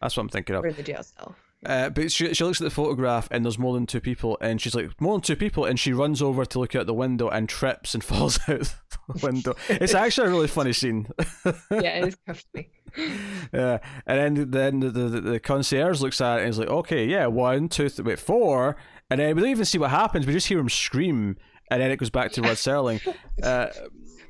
That's 0.00 0.16
what 0.16 0.22
I'm 0.22 0.28
thinking 0.30 0.56
of. 0.56 0.64
or 0.64 0.68
in 0.68 0.74
the 0.76 0.82
jail 0.82 1.02
cell. 1.02 1.34
Uh, 1.64 1.88
but 1.90 2.10
she, 2.10 2.34
she 2.34 2.42
looks 2.44 2.60
at 2.60 2.64
the 2.64 2.70
photograph 2.70 3.28
and 3.30 3.44
there's 3.44 3.58
more 3.58 3.74
than 3.74 3.86
two 3.86 4.00
people, 4.00 4.36
and 4.40 4.60
she's 4.60 4.74
like, 4.74 5.00
more 5.00 5.14
than 5.14 5.20
two 5.22 5.36
people, 5.36 5.64
and 5.64 5.78
she 5.78 5.92
runs 5.92 6.20
over 6.20 6.44
to 6.44 6.58
look 6.58 6.74
out 6.74 6.86
the 6.86 6.94
window 6.94 7.28
and 7.28 7.48
trips 7.48 7.94
and 7.94 8.02
falls 8.04 8.38
out 8.48 8.74
the 9.08 9.20
window. 9.26 9.54
It's 9.68 9.94
actually 9.94 10.26
a 10.28 10.30
really 10.30 10.48
funny 10.48 10.72
scene. 10.72 11.06
Yeah, 11.70 12.04
it 12.04 12.08
is 12.08 12.16
funny. 12.26 12.70
Yeah, 13.54 13.78
and 14.06 14.36
then 14.36 14.50
then 14.50 14.80
the, 14.80 14.90
the, 14.90 15.20
the 15.22 15.40
concierge 15.40 16.02
looks 16.02 16.20
at 16.20 16.38
it 16.38 16.42
and 16.42 16.50
is 16.50 16.58
like, 16.58 16.68
okay, 16.68 17.06
yeah, 17.06 17.24
one, 17.26 17.70
two, 17.70 17.88
th- 17.88 18.04
wait, 18.06 18.18
four, 18.18 18.76
and 19.08 19.18
then 19.18 19.34
we 19.34 19.40
don't 19.40 19.50
even 19.50 19.64
see 19.64 19.78
what 19.78 19.90
happens. 19.90 20.26
We 20.26 20.34
just 20.34 20.46
hear 20.46 20.58
him 20.58 20.68
scream, 20.68 21.36
and 21.70 21.80
then 21.80 21.90
it 21.90 21.96
goes 21.96 22.10
back 22.10 22.32
to 22.32 22.42
Rod 22.42 22.56
Serling. 22.56 23.00
Uh, 23.42 23.68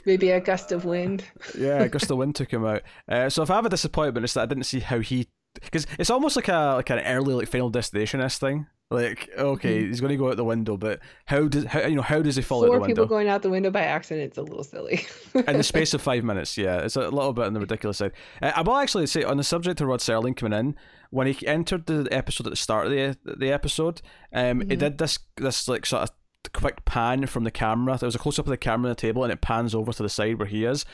Maybe 0.07 0.31
a 0.31 0.41
gust 0.41 0.71
of 0.73 0.85
wind. 0.85 1.25
yeah, 1.59 1.87
gust 1.89 2.11
of 2.11 2.19
wind 2.19 2.35
took 2.37 2.53
him 2.53 2.65
out. 2.65 2.83
Uh, 3.09 3.29
so 3.29 3.43
if 3.43 3.51
I 3.51 3.57
have 3.57 3.67
a 3.67 3.69
disappointment, 3.69 4.23
it's 4.25 4.35
that 4.35 4.43
I 4.43 4.47
didn't 4.47 4.65
see 4.65 4.81
how 4.81 4.99
he, 5.01 5.27
because 5.65 5.87
it's 5.99 6.11
almost 6.11 6.37
like 6.37 6.49
a 6.49 6.75
like 6.77 6.91
an 6.91 7.01
early 7.01 7.35
like 7.35 7.49
Final 7.49 7.71
Destination 7.71 8.21
esque 8.21 8.41
thing. 8.41 8.67
Like, 8.91 9.31
okay, 9.39 9.87
he's 9.87 10.03
going 10.03 10.11
to 10.11 10.19
go 10.19 10.29
out 10.29 10.37
the 10.37 10.45
window, 10.45 10.77
but 10.77 11.01
how 11.25 11.49
does 11.49 11.65
how 11.65 11.81
you 11.87 11.97
know 11.97 12.03
how 12.03 12.21
does 12.21 12.37
he 12.37 12.43
fall 12.43 12.63
out 12.63 12.67
Four 12.67 12.81
the 12.81 12.85
people 12.87 13.07
going 13.07 13.27
out 13.27 13.41
the 13.41 13.49
window 13.49 13.71
by 13.71 13.81
accident. 13.81 14.27
It's 14.27 14.37
a 14.37 14.43
little 14.43 14.65
silly. 14.65 15.07
in 15.35 15.57
the 15.57 15.63
space 15.63 15.95
of 15.95 16.03
five 16.03 16.25
minutes, 16.25 16.59
yeah, 16.59 16.81
it's 16.81 16.97
a 16.97 17.01
little 17.09 17.33
bit 17.33 17.47
on 17.47 17.55
the 17.55 17.61
ridiculous 17.61 17.97
side. 17.97 18.13
Uh, 18.43 18.53
I 18.55 18.61
will 18.61 18.77
actually 18.77 19.07
say 19.07 19.23
on 19.25 19.39
the 19.39 19.45
subject 19.45 19.81
of 19.81 19.87
Rod 19.87 20.01
Serling 20.01 20.37
coming 20.37 20.59
in 20.59 20.75
when 21.09 21.27
he 21.27 21.47
entered 21.47 21.87
the 21.87 22.07
episode 22.11 22.47
at 22.47 22.51
the 22.51 22.57
start 22.57 22.87
of 22.87 22.93
the 22.93 23.17
the 23.25 23.51
episode, 23.51 24.03
um, 24.35 24.61
he 24.61 24.77
Mhm. 24.77 24.79
did 24.79 24.99
this 24.99 25.19
this 25.39 25.69
like 25.69 25.87
sort 25.87 26.03
of 26.03 26.11
quick 26.53 26.85
pan 26.85 27.25
from 27.27 27.45
the 27.45 27.51
camera. 27.51 27.97
There 27.97 28.07
was 28.07 28.15
a 28.15 28.19
close 28.19 28.39
up 28.39 28.45
of 28.45 28.51
the 28.51 28.59
camera 28.59 28.91
on 28.91 28.95
the 28.95 29.01
table, 29.01 29.25
and 29.25 29.33
it 29.33 29.41
pans 29.41 29.75
over 29.75 29.95
to 29.95 30.03
the 30.03 30.11
side 30.11 30.39
where 30.39 30.49
he 30.49 30.67
is. 30.67 30.85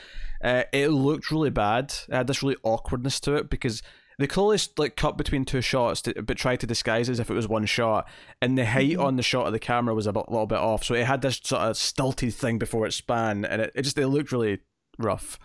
Uh, 0.41 0.63
it 0.71 0.87
looked 0.87 1.31
really 1.31 1.49
bad. 1.49 1.93
It 2.07 2.15
had 2.15 2.27
this 2.27 2.41
really 2.41 2.55
awkwardness 2.63 3.19
to 3.21 3.33
it 3.35 3.49
because. 3.49 3.83
They 4.19 4.27
clearly 4.27 4.59
like 4.77 4.95
cut 4.95 5.17
between 5.17 5.45
two 5.45 5.61
shots, 5.61 6.01
to, 6.03 6.21
but 6.21 6.37
tried 6.37 6.59
to 6.59 6.67
disguise 6.67 7.09
as 7.09 7.19
if 7.19 7.29
it 7.31 7.33
was 7.33 7.47
one 7.47 7.65
shot, 7.65 8.07
and 8.41 8.57
the 8.57 8.65
height 8.65 8.97
Mhm. 8.97 9.03
on 9.03 9.15
the 9.15 9.23
shot 9.23 9.47
of 9.47 9.53
the 9.53 9.59
camera 9.59 9.95
was 9.95 10.05
a 10.05 10.13
bit, 10.13 10.29
little 10.29 10.45
bit 10.45 10.59
off. 10.59 10.83
So 10.83 10.93
it 10.93 11.05
had 11.07 11.21
this 11.21 11.39
sort 11.43 11.61
of 11.63 11.77
stilted 11.77 12.33
thing 12.33 12.59
before 12.59 12.85
it 12.85 12.91
span, 12.91 13.45
and 13.45 13.61
it, 13.61 13.71
it 13.73 13.81
just 13.83 13.97
it 13.97 14.07
looked 14.07 14.31
really 14.31 14.59
rough. 14.97 15.39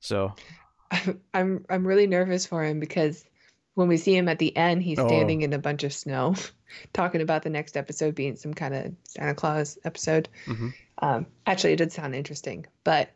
So 0.00 0.34
I'm 1.34 1.64
I'm 1.68 1.86
really 1.86 2.06
nervous 2.06 2.46
for 2.46 2.64
him 2.64 2.80
because 2.80 3.24
when 3.74 3.88
we 3.88 3.96
see 3.96 4.16
him 4.16 4.28
at 4.28 4.38
the 4.38 4.56
end, 4.56 4.82
he's 4.82 4.98
Oh. 4.98 5.06
standing 5.06 5.42
in 5.42 5.52
a 5.52 5.58
bunch 5.58 5.82
of 5.84 5.92
snow, 5.92 6.34
talking 6.92 7.20
about 7.20 7.42
the 7.42 7.50
next 7.50 7.76
episode 7.76 8.14
being 8.14 8.36
some 8.36 8.54
kind 8.54 8.74
of 8.74 8.94
Santa 9.04 9.34
Claus 9.34 9.78
episode. 9.84 10.28
Mhm. 10.46 10.72
Um, 10.98 11.26
actually, 11.46 11.72
it 11.72 11.76
did 11.76 11.92
sound 11.92 12.14
interesting, 12.14 12.66
but 12.84 13.10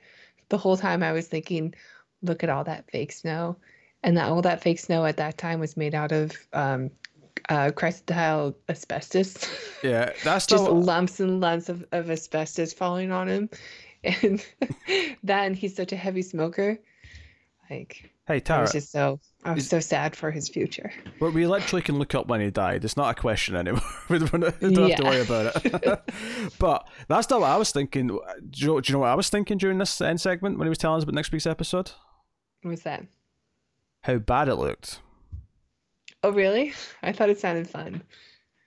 the 0.49 0.59
whole 0.59 0.77
time 0.77 1.03
I 1.03 1.13
was 1.13 1.29
thinking, 1.29 1.75
look 2.23 2.43
at 2.43 2.51
all 2.51 2.65
that 2.65 2.91
fake 2.91 3.13
snow, 3.13 3.57
and 4.03 4.17
that 4.17 4.29
all 4.29 4.43
that 4.43 4.63
fake 4.63 4.79
snow 4.79 5.05
at 5.05 5.17
that 5.17 5.39
time 5.39 5.61
was 5.61 5.77
made 5.77 5.95
out 5.95 6.13
of 6.13 6.33
um, 6.53 6.91
uh, 7.49 7.71
chrysotile 7.71 8.55
asbestos. 8.69 9.45
yeah, 9.83 10.13
that's 10.25 10.47
just 10.47 10.65
the 10.65 10.71
lumps 10.73 11.21
and 11.21 11.41
lumps 11.41 11.69
of, 11.69 11.85
of 11.93 12.11
asbestos 12.11 12.73
falling 12.73 13.11
on 13.13 13.29
him 13.29 13.49
and 14.05 14.45
that 15.25 15.45
and 15.47 15.57
he's 15.57 15.75
such 15.75 15.93
a 15.93 15.97
heavy 15.97 16.23
smoker 16.23 16.79
like 17.69 18.11
hey 18.29 18.37
i 18.37 18.39
Tara. 18.39 18.61
was 18.63 18.73
just 18.73 18.93
so 18.93 19.19
i 19.45 19.53
was 19.53 19.65
is- 19.65 19.71
so 19.71 19.81
sad 19.81 20.15
for 20.15 20.31
his 20.31 20.49
future 20.49 20.93
But 21.19 21.33
we 21.33 21.47
literally 21.49 21.83
can 21.83 21.99
look 21.99 22.15
up 22.15 22.29
when 22.29 22.41
he 22.41 22.51
died. 22.51 22.85
It's 22.85 22.97
not 22.97 23.11
a 23.17 23.21
question 23.21 23.57
anymore. 23.57 23.83
we 24.09 24.21
don't, 24.21 24.61
we 24.61 24.73
don't 24.73 24.91
have 24.91 24.99
to 24.99 25.05
worry 25.05 25.21
about 25.21 25.65
it. 25.65 26.01
but 26.61 26.89
that's 27.09 27.29
not 27.29 27.41
what 27.41 27.51
I 27.51 27.57
was 27.57 27.73
thinking. 27.73 28.07
Do 28.07 28.21
you, 28.55 28.67
know, 28.69 28.81
do 28.81 28.91
you 28.91 28.93
know 28.95 29.01
what 29.01 29.09
I 29.09 29.15
was 29.17 29.29
thinking 29.31 29.59
during 29.59 29.79
this 29.79 30.01
end 30.01 30.21
segment 30.21 30.59
when 30.59 30.67
he 30.67 30.71
was 30.71 30.79
telling 30.79 30.99
us 30.99 31.03
about 31.03 31.15
next 31.17 31.33
week's 31.33 31.47
episode? 31.47 31.91
what 32.63 32.71
was 32.71 32.83
that 32.83 33.05
How 34.09 34.17
bad 34.17 34.49
it 34.49 34.55
looked. 34.57 35.01
oh 36.25 36.31
really 36.33 36.73
i 37.03 37.13
thought 37.13 37.29
it 37.31 37.39
sounded 37.39 37.69
fun 37.69 38.03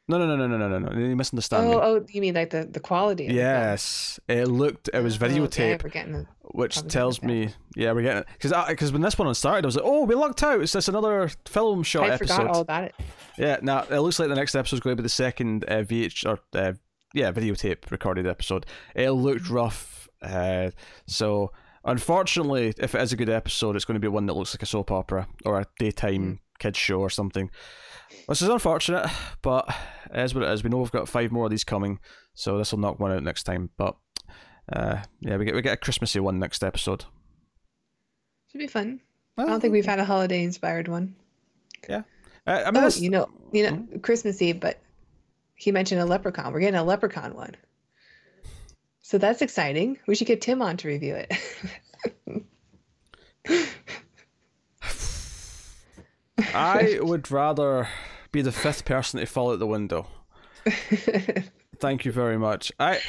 No, 0.07 0.17
no, 0.19 0.27
no, 0.27 0.35
no, 0.35 0.45
no, 0.47 0.67
no, 0.67 0.77
no, 0.77 0.89
no. 0.91 0.99
You 0.99 1.15
misunderstand 1.15 1.67
me. 1.67 1.75
oh 1.75 1.79
oh 1.81 2.05
you 2.09 2.21
mean 2.21 2.35
like 2.35 2.51
the 2.51 2.65
the 2.65 2.79
quality 2.79 3.25
of? 3.27 3.31
Yes, 3.33 4.19
it 4.27 4.47
looked. 4.47 4.89
It 4.93 5.01
was 5.01 5.15
Oh, 5.21 5.25
okay, 5.25 5.39
videotape, 5.39 5.83
we're 5.83 5.89
getting 5.89 6.13
the, 6.13 6.25
which 6.53 6.75
tells 6.87 7.23
me, 7.23 7.49
yeah, 7.75 7.91
we're 7.93 8.03
getting 8.03 8.23
because 8.33 8.53
because 8.67 8.91
when 8.91 9.01
this 9.01 9.17
one 9.17 9.33
started, 9.33 9.65
I 9.65 9.67
was 9.67 9.75
like, 9.77 9.85
oh, 9.85 10.03
we 10.03 10.13
lucked 10.15 10.43
out. 10.43 10.61
It's 10.61 10.73
just 10.73 10.89
another 10.89 11.29
film 11.47 11.81
shot 11.83 12.09
i 12.09 12.13
episode. 12.13 12.35
forgot 12.35 12.55
all 12.55 12.61
about 12.61 12.83
it 12.83 12.95
Yeah, 13.37 13.57
now 13.61 13.85
it 13.89 13.99
looks 13.99 14.19
like 14.19 14.29
the 14.29 14.35
next 14.35 14.53
episode 14.53 14.75
is 14.75 14.79
going 14.81 14.95
to 14.97 15.01
be 15.01 15.05
the 15.05 15.09
second 15.25 15.65
uh, 15.67 15.81
VH 15.89 16.25
or 16.29 16.39
uh, 16.59 16.73
yeah 17.13 17.31
videotape 17.31 17.89
recorded 17.89 18.27
episode. 18.27 18.65
It 18.95 19.11
looked 19.11 19.49
rough, 19.49 20.09
uh, 20.21 20.71
so 21.07 21.51
unfortunately, 21.85 22.73
if 22.77 22.95
it 22.95 23.01
is 23.01 23.13
a 23.13 23.17
good 23.17 23.29
episode, 23.29 23.75
it's 23.75 23.85
going 23.85 23.95
to 23.95 23.99
be 23.99 24.07
one 24.07 24.25
that 24.27 24.33
looks 24.33 24.53
like 24.55 24.63
a 24.63 24.65
soap 24.65 24.91
opera 24.91 25.27
or 25.45 25.59
a 25.59 25.65
daytime 25.79 26.39
kids 26.59 26.77
show 26.77 26.99
or 26.99 27.09
something. 27.09 27.49
Which 28.25 28.41
is 28.41 28.49
unfortunate, 28.49 29.09
but 29.41 29.67
it 30.13 30.19
is 30.19 30.35
what 30.35 30.43
it 30.43 30.49
is. 30.51 30.63
We 30.63 30.69
know 30.69 30.77
we've 30.77 30.91
got 30.91 31.07
five 31.09 31.31
more 31.31 31.45
of 31.45 31.51
these 31.51 31.63
coming, 31.63 31.99
so 32.33 32.57
this 32.57 32.71
will 32.71 32.79
knock 32.79 32.99
one 32.99 33.11
out 33.11 33.23
next 33.23 33.43
time. 33.43 33.69
But 33.77 33.95
uh, 34.71 35.01
yeah, 35.21 35.37
we 35.37 35.45
get 35.45 35.55
we 35.55 35.61
get 35.61 35.73
a 35.73 35.77
Christmassy 35.77 36.19
one 36.19 36.37
next 36.39 36.63
episode. 36.63 37.05
should 38.51 38.59
be 38.59 38.67
fun 38.67 38.99
i 39.37 39.45
don't 39.45 39.61
think 39.61 39.71
we've 39.71 39.85
had 39.85 39.99
a 39.99 40.03
holiday 40.05 40.43
inspired 40.43 40.87
one 40.89 41.15
Uh, 42.45 42.63
I 42.65 42.71
mean, 42.71 42.83
oh 42.83 42.89
you 42.97 43.09
know 43.09 43.29
you 43.53 43.63
know 43.69 43.75
Hmm? 43.77 43.97
christmas 43.99 44.41
eve 44.41 44.59
but 44.59 44.79
he 45.55 45.71
mentioned 45.71 46.01
a 46.01 46.05
leprechaun 46.05 46.51
we're 46.51 46.59
getting 46.59 46.79
a 46.79 46.83
leprechaun 46.83 47.33
one 47.33 47.55
so 49.11 49.17
that's 49.17 49.41
exciting 49.41 49.97
we 50.07 50.15
should 50.15 50.27
get 50.27 50.39
tim 50.41 50.61
on 50.61 50.77
to 50.77 50.87
review 50.87 51.15
it 51.15 51.33
I 56.53 56.97
would 57.01 57.29
rather 57.31 57.87
be 58.31 58.41
the 58.41 58.51
fifth 58.51 58.85
person 58.85 59.19
to 59.19 59.25
fall 59.25 59.51
out 59.51 59.59
the 59.59 59.67
window. 59.67 60.07
Thank 61.79 62.05
you 62.05 62.11
very 62.11 62.37
much. 62.37 62.71
I 62.79 62.99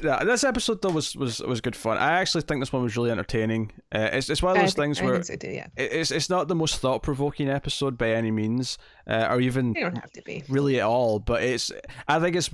this 0.00 0.42
episode 0.42 0.82
though 0.82 0.90
was, 0.90 1.14
was 1.14 1.40
was 1.40 1.60
good 1.60 1.76
fun. 1.76 1.98
I 1.98 2.20
actually 2.20 2.42
think 2.42 2.60
this 2.60 2.72
one 2.72 2.82
was 2.82 2.96
really 2.96 3.10
entertaining. 3.10 3.72
Uh, 3.94 4.10
it's 4.12 4.28
it's 4.28 4.42
one 4.42 4.56
of 4.56 4.62
those 4.62 4.74
thi- 4.74 4.82
things 4.82 5.00
I 5.00 5.04
where 5.04 5.22
so 5.22 5.36
too, 5.36 5.50
yeah. 5.50 5.68
it- 5.76 5.92
it's 5.92 6.10
it's 6.10 6.28
not 6.28 6.48
the 6.48 6.54
most 6.56 6.78
thought 6.78 7.02
provoking 7.02 7.48
episode 7.48 7.96
by 7.96 8.10
any 8.10 8.30
means, 8.32 8.78
uh, 9.06 9.28
or 9.30 9.40
even 9.40 9.72
don't 9.72 9.96
have 9.96 10.10
to 10.12 10.22
be. 10.22 10.42
really 10.48 10.80
at 10.80 10.86
all. 10.86 11.20
But 11.20 11.42
it's 11.44 11.70
I 12.08 12.18
think 12.18 12.34
it's 12.34 12.50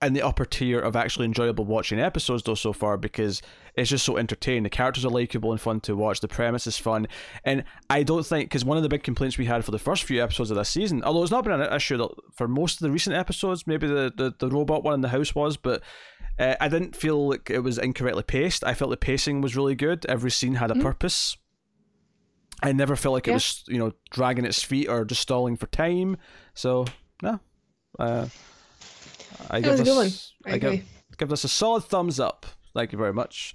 in 0.00 0.12
the 0.12 0.22
upper 0.22 0.44
tier 0.44 0.78
of 0.78 0.94
actually 0.94 1.24
enjoyable 1.24 1.64
watching 1.64 1.98
episodes 1.98 2.44
though 2.44 2.54
so 2.54 2.72
far 2.72 2.96
because 2.96 3.42
it's 3.74 3.90
just 3.90 4.04
so 4.04 4.16
entertaining. 4.16 4.62
The 4.62 4.70
characters 4.70 5.04
are 5.04 5.10
likable 5.10 5.50
and 5.50 5.60
fun 5.60 5.80
to 5.80 5.96
watch. 5.96 6.20
The 6.20 6.28
premise 6.28 6.66
is 6.68 6.78
fun, 6.78 7.08
and 7.44 7.64
I 7.90 8.04
don't 8.04 8.24
think 8.24 8.46
because 8.48 8.64
one 8.64 8.76
of 8.76 8.82
the 8.84 8.88
big 8.88 9.02
complaints 9.02 9.38
we 9.38 9.46
had 9.46 9.64
for 9.64 9.72
the 9.72 9.78
first 9.78 10.04
few 10.04 10.22
episodes 10.22 10.50
of 10.52 10.56
this 10.56 10.68
season, 10.68 11.02
although 11.02 11.22
it's 11.22 11.32
not 11.32 11.42
been 11.44 11.60
an 11.60 11.72
issue 11.72 11.96
that- 11.96 12.14
for 12.34 12.46
most 12.46 12.74
of 12.74 12.80
the 12.80 12.90
recent 12.92 13.16
episodes, 13.16 13.66
maybe 13.66 13.86
the 13.88 14.12
the, 14.16 14.34
the 14.38 14.48
robot 14.48 14.84
one 14.84 14.94
in 14.94 15.00
the 15.00 15.08
house 15.08 15.34
was, 15.34 15.56
but. 15.56 15.82
Uh, 16.40 16.54
I 16.60 16.68
didn't 16.68 16.94
feel 16.94 17.30
like 17.30 17.50
it 17.50 17.58
was 17.64 17.78
incorrectly 17.78 18.22
paced. 18.22 18.62
I 18.62 18.72
felt 18.72 18.92
the 18.92 18.96
pacing 18.96 19.40
was 19.40 19.56
really 19.56 19.74
good. 19.74 20.06
Every 20.06 20.30
scene 20.30 20.54
had 20.54 20.70
a 20.70 20.74
Mhm. 20.74 20.82
purpose. 20.82 21.36
I 22.62 22.70
never 22.70 22.94
felt 22.94 23.14
like 23.14 23.26
it 23.26 23.32
was, 23.32 23.64
you 23.66 23.76
know, 23.78 23.90
dragging 24.12 24.44
its 24.44 24.62
feet 24.62 24.88
or 24.88 25.04
just 25.04 25.20
stalling 25.20 25.56
for 25.56 25.66
time. 25.66 26.16
So, 26.54 26.84
no. 27.24 27.40
Uh, 27.98 28.26
I 29.50 29.60
give 29.60 29.72
was 29.72 29.80
a 29.80 29.84
good 29.84 29.96
one. 29.96 30.10
I, 30.46 30.50
I 30.50 30.54
agree. 30.56 30.76
give, 30.78 31.16
give 31.18 31.28
this 31.28 31.44
a 31.44 31.48
solid 31.48 31.84
thumbs 31.84 32.20
up. 32.20 32.46
Thank 32.74 32.92
you 32.92 32.98
very 32.98 33.12
much. 33.12 33.54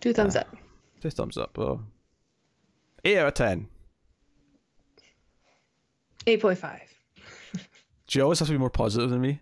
Two 0.00 0.12
thumbs 0.12 0.36
up. 0.36 0.56
Two 1.00 1.10
thumbs 1.10 1.36
up. 1.36 1.58
Oh. 1.58 1.80
8 3.04 3.18
out 3.18 3.28
of 3.28 3.34
10. 3.34 3.68
8.5. 6.26 6.80
Do 8.06 8.18
you 8.18 8.22
always 8.22 8.38
have 8.38 8.48
to 8.48 8.52
be 8.52 8.58
more 8.58 8.70
positive 8.70 9.10
than 9.10 9.20
me? 9.20 9.40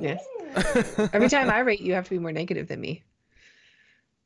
Yes. 0.00 0.24
Every 1.12 1.28
time 1.28 1.50
I 1.50 1.60
rate, 1.60 1.80
you 1.80 1.94
have 1.94 2.04
to 2.04 2.10
be 2.10 2.18
more 2.18 2.32
negative 2.32 2.68
than 2.68 2.80
me. 2.80 3.02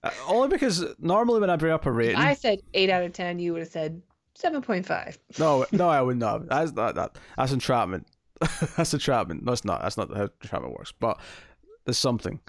Uh, 0.03 0.11
only 0.29 0.49
because 0.49 0.85
normally 0.99 1.41
when 1.41 1.51
I 1.51 1.57
bring 1.57 1.73
up 1.73 1.87
a 1.87 1.93
rating. 1.93 2.17
I 2.17 2.35
said 2.35 2.61
8 2.75 2.91
out 2.91 3.03
of 3.03 3.13
10, 3.13 3.39
you 3.39 3.53
would 3.53 3.61
have 3.61 3.71
said 3.71 4.03
7.5. 4.39 5.19
No, 5.39 5.67
no, 5.73 5.89
I 5.89 6.01
would 6.01 6.19
not. 6.19 6.47
That's 6.49 6.73
not 6.73 6.95
that. 6.95 7.19
That's 7.37 7.53
entrapment. 7.53 8.07
that's 8.77 8.91
the 8.91 8.97
entrapment. 8.97 9.45
No, 9.45 9.53
it's 9.53 9.65
not. 9.65 9.83
That's 9.83 9.97
not 9.97 10.15
how 10.17 10.29
entrapment 10.43 10.75
works. 10.75 10.93
But 10.93 11.21
there's 11.85 11.99
something. 11.99 12.41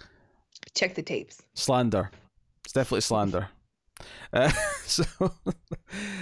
Check 0.75 0.95
the 0.95 1.02
tapes. 1.02 1.41
slander. 1.54 2.12
It's 2.63 2.73
definitely 2.73 3.02
slander. 3.02 3.49
Uh, 4.32 4.49
so 4.86 5.04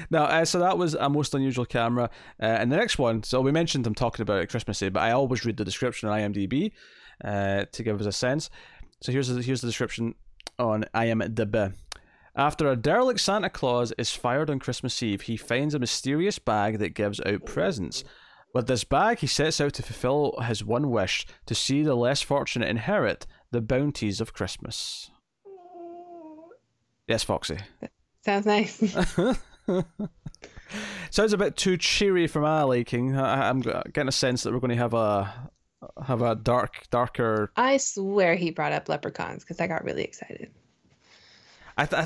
now, 0.10 0.24
uh, 0.24 0.44
so 0.44 0.58
that 0.58 0.80
was 0.80 0.96
a 0.96 1.08
most 1.10 1.36
unusual 1.36 1.64
camera, 1.66 2.10
uh, 2.42 2.46
and 2.46 2.72
the 2.72 2.76
next 2.76 2.98
one. 2.98 3.22
So 3.22 3.40
we 3.40 3.52
mentioned 3.52 3.86
I'm 3.86 3.94
talking 3.94 4.24
about 4.24 4.40
it 4.40 4.44
at 4.44 4.50
Christmas 4.50 4.80
Day, 4.80 4.90
but 4.90 5.02
I 5.02 5.12
always 5.12 5.46
read 5.46 5.58
the 5.58 5.66
description 5.66 6.10
on 6.10 6.18
IMDb 6.20 6.72
uh, 7.24 7.66
to 7.72 7.84
give 7.84 8.00
us 8.00 8.08
a 8.08 8.12
sense. 8.12 8.50
So 9.04 9.12
here's 9.12 9.28
the, 9.28 9.44
here's 9.44 9.62
the 9.62 9.68
description 9.68 10.16
on 10.58 10.86
IMDb. 10.96 11.74
After 12.36 12.70
a 12.70 12.76
derelict 12.76 13.20
Santa 13.20 13.50
Claus 13.50 13.94
is 13.98 14.12
fired 14.12 14.50
on 14.50 14.60
Christmas 14.60 15.02
Eve, 15.02 15.22
he 15.22 15.38
finds 15.38 15.74
a 15.74 15.80
mysterious 15.80 16.40
bag 16.40 16.80
that 16.80 16.94
gives 16.94 17.20
out 17.22 17.46
presents. 17.46 18.04
With 18.58 18.66
this 18.66 18.84
bag, 18.84 19.20
he 19.20 19.28
sets 19.28 19.62
out 19.62 19.74
to 19.74 19.84
fulfill 19.84 20.34
his 20.42 20.66
one 20.66 20.90
wish 20.90 21.28
to 21.46 21.54
see 21.54 21.84
the 21.84 21.94
less 21.94 22.24
fortunate 22.24 22.68
inherit 22.68 23.28
the 23.52 23.62
bounties 23.62 24.20
of 24.20 24.34
Christmas. 24.34 25.12
Yes, 27.08 27.24
Foxy. 27.24 27.60
Sounds 28.26 28.48
nice. 28.48 28.80
Sounds 31.12 31.34
a 31.34 31.38
bit 31.38 31.56
too 31.56 31.78
cheery 31.78 32.26
for 32.26 32.42
my 32.42 32.64
liking. 32.64 33.16
I, 33.16 33.48
I'm 33.48 33.60
getting 33.60 34.08
a 34.08 34.12
sense 34.12 34.42
that 34.42 34.52
we're 34.52 34.60
going 34.60 34.72
to 34.72 34.78
have 34.78 34.96
a 34.96 35.52
have 36.04 36.24
a 36.24 36.34
dark, 36.34 36.90
darker. 36.90 37.52
I 37.56 37.78
swear 37.78 38.34
he 38.34 38.50
brought 38.50 38.72
up 38.72 38.90
leprechauns 38.90 39.44
because 39.44 39.62
I 39.62 39.68
got 39.68 39.84
really 39.84 40.04
excited. 40.04 40.50
I, 41.78 41.86
th- 41.86 42.06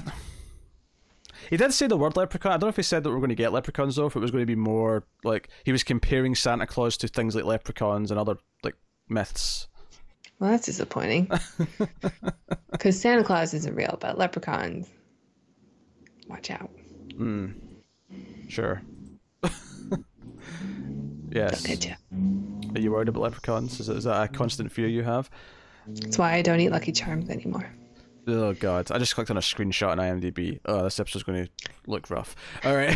he 1.49 1.57
did 1.57 1.73
say 1.73 1.87
the 1.87 1.97
word 1.97 2.15
leprechaun. 2.15 2.51
I 2.51 2.55
don't 2.55 2.63
know 2.63 2.69
if 2.69 2.75
he 2.75 2.83
said 2.83 3.03
that 3.03 3.09
we're 3.09 3.17
going 3.17 3.29
to 3.29 3.35
get 3.35 3.53
leprechauns 3.53 3.95
though. 3.95 4.05
If 4.05 4.15
it 4.15 4.19
was 4.19 4.31
going 4.31 4.41
to 4.41 4.45
be 4.47 4.55
more 4.55 5.03
like 5.23 5.49
he 5.63 5.71
was 5.71 5.83
comparing 5.83 6.35
Santa 6.35 6.67
Claus 6.67 6.97
to 6.97 7.07
things 7.07 7.35
like 7.35 7.45
leprechauns 7.45 8.11
and 8.11 8.19
other 8.19 8.37
like 8.63 8.75
myths. 9.09 9.67
Well, 10.39 10.51
that's 10.51 10.65
disappointing. 10.65 11.29
Because 12.71 12.99
Santa 12.99 13.23
Claus 13.23 13.53
isn't 13.53 13.75
real, 13.75 13.97
but 14.01 14.17
leprechauns, 14.17 14.87
watch 16.27 16.49
out. 16.49 16.71
Hmm. 17.15 17.49
Sure. 18.47 18.81
yes. 21.29 21.85
You. 21.85 21.95
Are 22.73 22.79
you 22.79 22.91
worried 22.91 23.09
about 23.09 23.21
leprechauns? 23.21 23.79
Is 23.79 23.89
is 23.89 24.05
that 24.05 24.23
a 24.23 24.27
constant 24.29 24.71
fear 24.71 24.87
you 24.87 25.03
have? 25.03 25.29
That's 25.87 26.17
why 26.17 26.33
I 26.33 26.41
don't 26.41 26.59
eat 26.59 26.69
Lucky 26.69 26.91
Charms 26.91 27.29
anymore. 27.29 27.71
Oh 28.27 28.53
god, 28.53 28.91
I 28.91 28.99
just 28.99 29.15
clicked 29.15 29.31
on 29.31 29.37
a 29.37 29.41
screenshot 29.41 29.89
on 29.89 29.97
IMDb. 29.97 30.59
Oh, 30.65 30.83
this 30.83 30.99
episode's 30.99 31.23
going 31.23 31.45
to 31.45 31.51
look 31.87 32.09
rough. 32.11 32.35
All 32.63 32.75
right, 32.75 32.95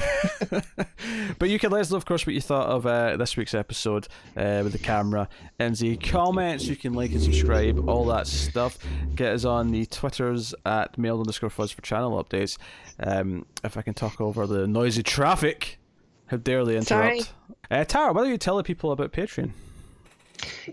but 1.39 1.49
you 1.49 1.57
can 1.57 1.71
let 1.71 1.81
us 1.81 1.91
know, 1.91 1.97
of 1.97 2.05
course, 2.05 2.27
what 2.27 2.35
you 2.35 2.41
thought 2.41 2.67
of 2.67 2.85
uh, 2.85 3.17
this 3.17 3.35
week's 3.35 3.55
episode 3.55 4.07
uh, 4.37 4.61
with 4.63 4.73
the 4.73 4.79
camera 4.79 5.27
in 5.59 5.73
the 5.73 5.97
comments. 5.97 6.65
You 6.65 6.75
can 6.75 6.93
like 6.93 7.11
and 7.11 7.21
subscribe, 7.21 7.89
all 7.89 8.05
that 8.05 8.27
stuff. 8.27 8.77
Get 9.15 9.33
us 9.33 9.45
on 9.45 9.71
the 9.71 9.87
Twitters 9.87 10.53
at 10.65 10.97
mail 10.97 11.19
underscore 11.19 11.49
fuzz 11.49 11.71
for 11.71 11.81
channel 11.81 12.23
updates. 12.23 12.57
Um, 12.99 13.47
if 13.63 13.77
I 13.77 13.81
can 13.81 13.95
talk 13.95 14.21
over 14.21 14.45
the 14.45 14.67
noisy 14.67 15.01
traffic, 15.01 15.79
how 16.27 16.37
dare 16.37 16.63
they 16.65 16.77
interrupt? 16.77 17.33
Uh, 17.71 17.83
Tara, 17.83 18.13
why 18.13 18.21
don't 18.21 18.29
you 18.29 18.37
tell 18.37 18.57
the 18.57 18.63
people 18.63 18.91
about 18.91 19.11
Patreon? 19.11 19.51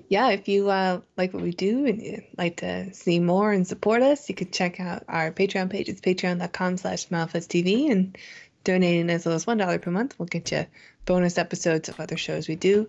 Yeah, 0.09 0.31
if 0.31 0.49
you 0.49 0.71
uh, 0.71 1.01
like 1.17 1.33
what 1.33 1.43
we 1.43 1.53
do 1.53 1.87
and 1.87 2.03
you'd 2.03 2.27
like 2.37 2.59
to 2.59 2.93
see 2.95 3.21
more 3.21 3.53
and 3.53 3.67
support 3.67 4.03
us, 4.03 4.29
you 4.29 4.35
can 4.35 4.51
check 4.51 4.81
out 4.81 5.05
our 5.09 5.31
Patreon 5.31 5.71
page. 5.71 5.89
It's 5.89 6.01
patreon.com 6.01 6.77
slash 6.77 7.07
TV 7.09 7.91
and 7.91 8.17
donating 8.65 9.11
as 9.11 9.27
little 9.27 9.37
as 9.37 9.45
$1 9.45 9.83
per 9.83 9.91
month 9.91 10.19
will 10.19 10.27
get 10.27 10.51
you 10.53 10.67
bonus 11.05 11.39
episodes 11.39 11.89
of 11.89 12.01
other 12.01 12.17
shows 12.17 12.49
we 12.49 12.57
do, 12.57 12.89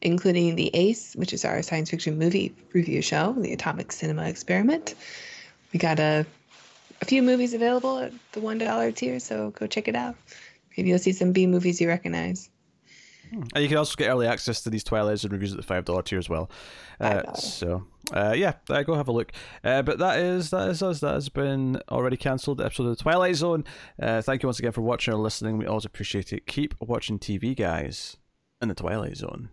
including 0.00 0.56
The 0.56 0.74
Ace, 0.74 1.14
which 1.14 1.32
is 1.32 1.44
our 1.44 1.62
science 1.62 1.90
fiction 1.90 2.18
movie 2.18 2.54
review 2.72 3.02
show, 3.02 3.32
The 3.32 3.52
Atomic 3.52 3.92
Cinema 3.92 4.28
Experiment. 4.28 4.94
We 5.72 5.78
got 5.78 5.98
a, 6.00 6.26
a 7.00 7.04
few 7.04 7.22
movies 7.22 7.54
available 7.54 7.98
at 7.98 8.12
the 8.32 8.40
$1 8.40 8.94
tier, 8.96 9.20
so 9.20 9.50
go 9.50 9.66
check 9.66 9.88
it 9.88 9.96
out. 9.96 10.16
Maybe 10.76 10.88
you'll 10.88 10.98
see 10.98 11.12
some 11.12 11.32
B 11.32 11.46
movies 11.46 11.80
you 11.80 11.88
recognize. 11.88 12.48
And 13.32 13.62
you 13.62 13.68
can 13.68 13.78
also 13.78 13.96
get 13.96 14.08
early 14.08 14.26
access 14.26 14.62
to 14.62 14.70
these 14.70 14.84
Twilight 14.84 15.18
Zone 15.18 15.32
reviews 15.32 15.52
at 15.52 15.56
the 15.56 15.62
five 15.62 15.84
dollar 15.84 16.02
tier 16.02 16.18
as 16.18 16.28
well. 16.28 16.50
Uh, 17.00 17.32
so 17.32 17.84
uh, 18.12 18.34
yeah, 18.36 18.54
uh, 18.68 18.82
go 18.82 18.94
have 18.94 19.08
a 19.08 19.12
look. 19.12 19.32
Uh, 19.64 19.82
but 19.82 19.98
that 19.98 20.18
is 20.18 20.50
that 20.50 20.68
is 20.68 20.82
us. 20.82 21.00
That 21.00 21.14
has 21.14 21.28
been 21.28 21.80
already 21.90 22.16
cancelled. 22.16 22.60
Episode 22.60 22.84
of 22.84 22.96
the 22.96 23.02
Twilight 23.02 23.36
Zone. 23.36 23.64
Uh, 24.00 24.20
thank 24.20 24.42
you 24.42 24.48
once 24.48 24.58
again 24.58 24.72
for 24.72 24.82
watching 24.82 25.14
or 25.14 25.18
listening. 25.18 25.56
We 25.56 25.66
always 25.66 25.84
appreciate 25.84 26.32
it. 26.32 26.46
Keep 26.46 26.74
watching 26.80 27.18
TV, 27.18 27.56
guys, 27.56 28.16
in 28.60 28.68
the 28.68 28.74
Twilight 28.74 29.16
Zone. 29.16 29.48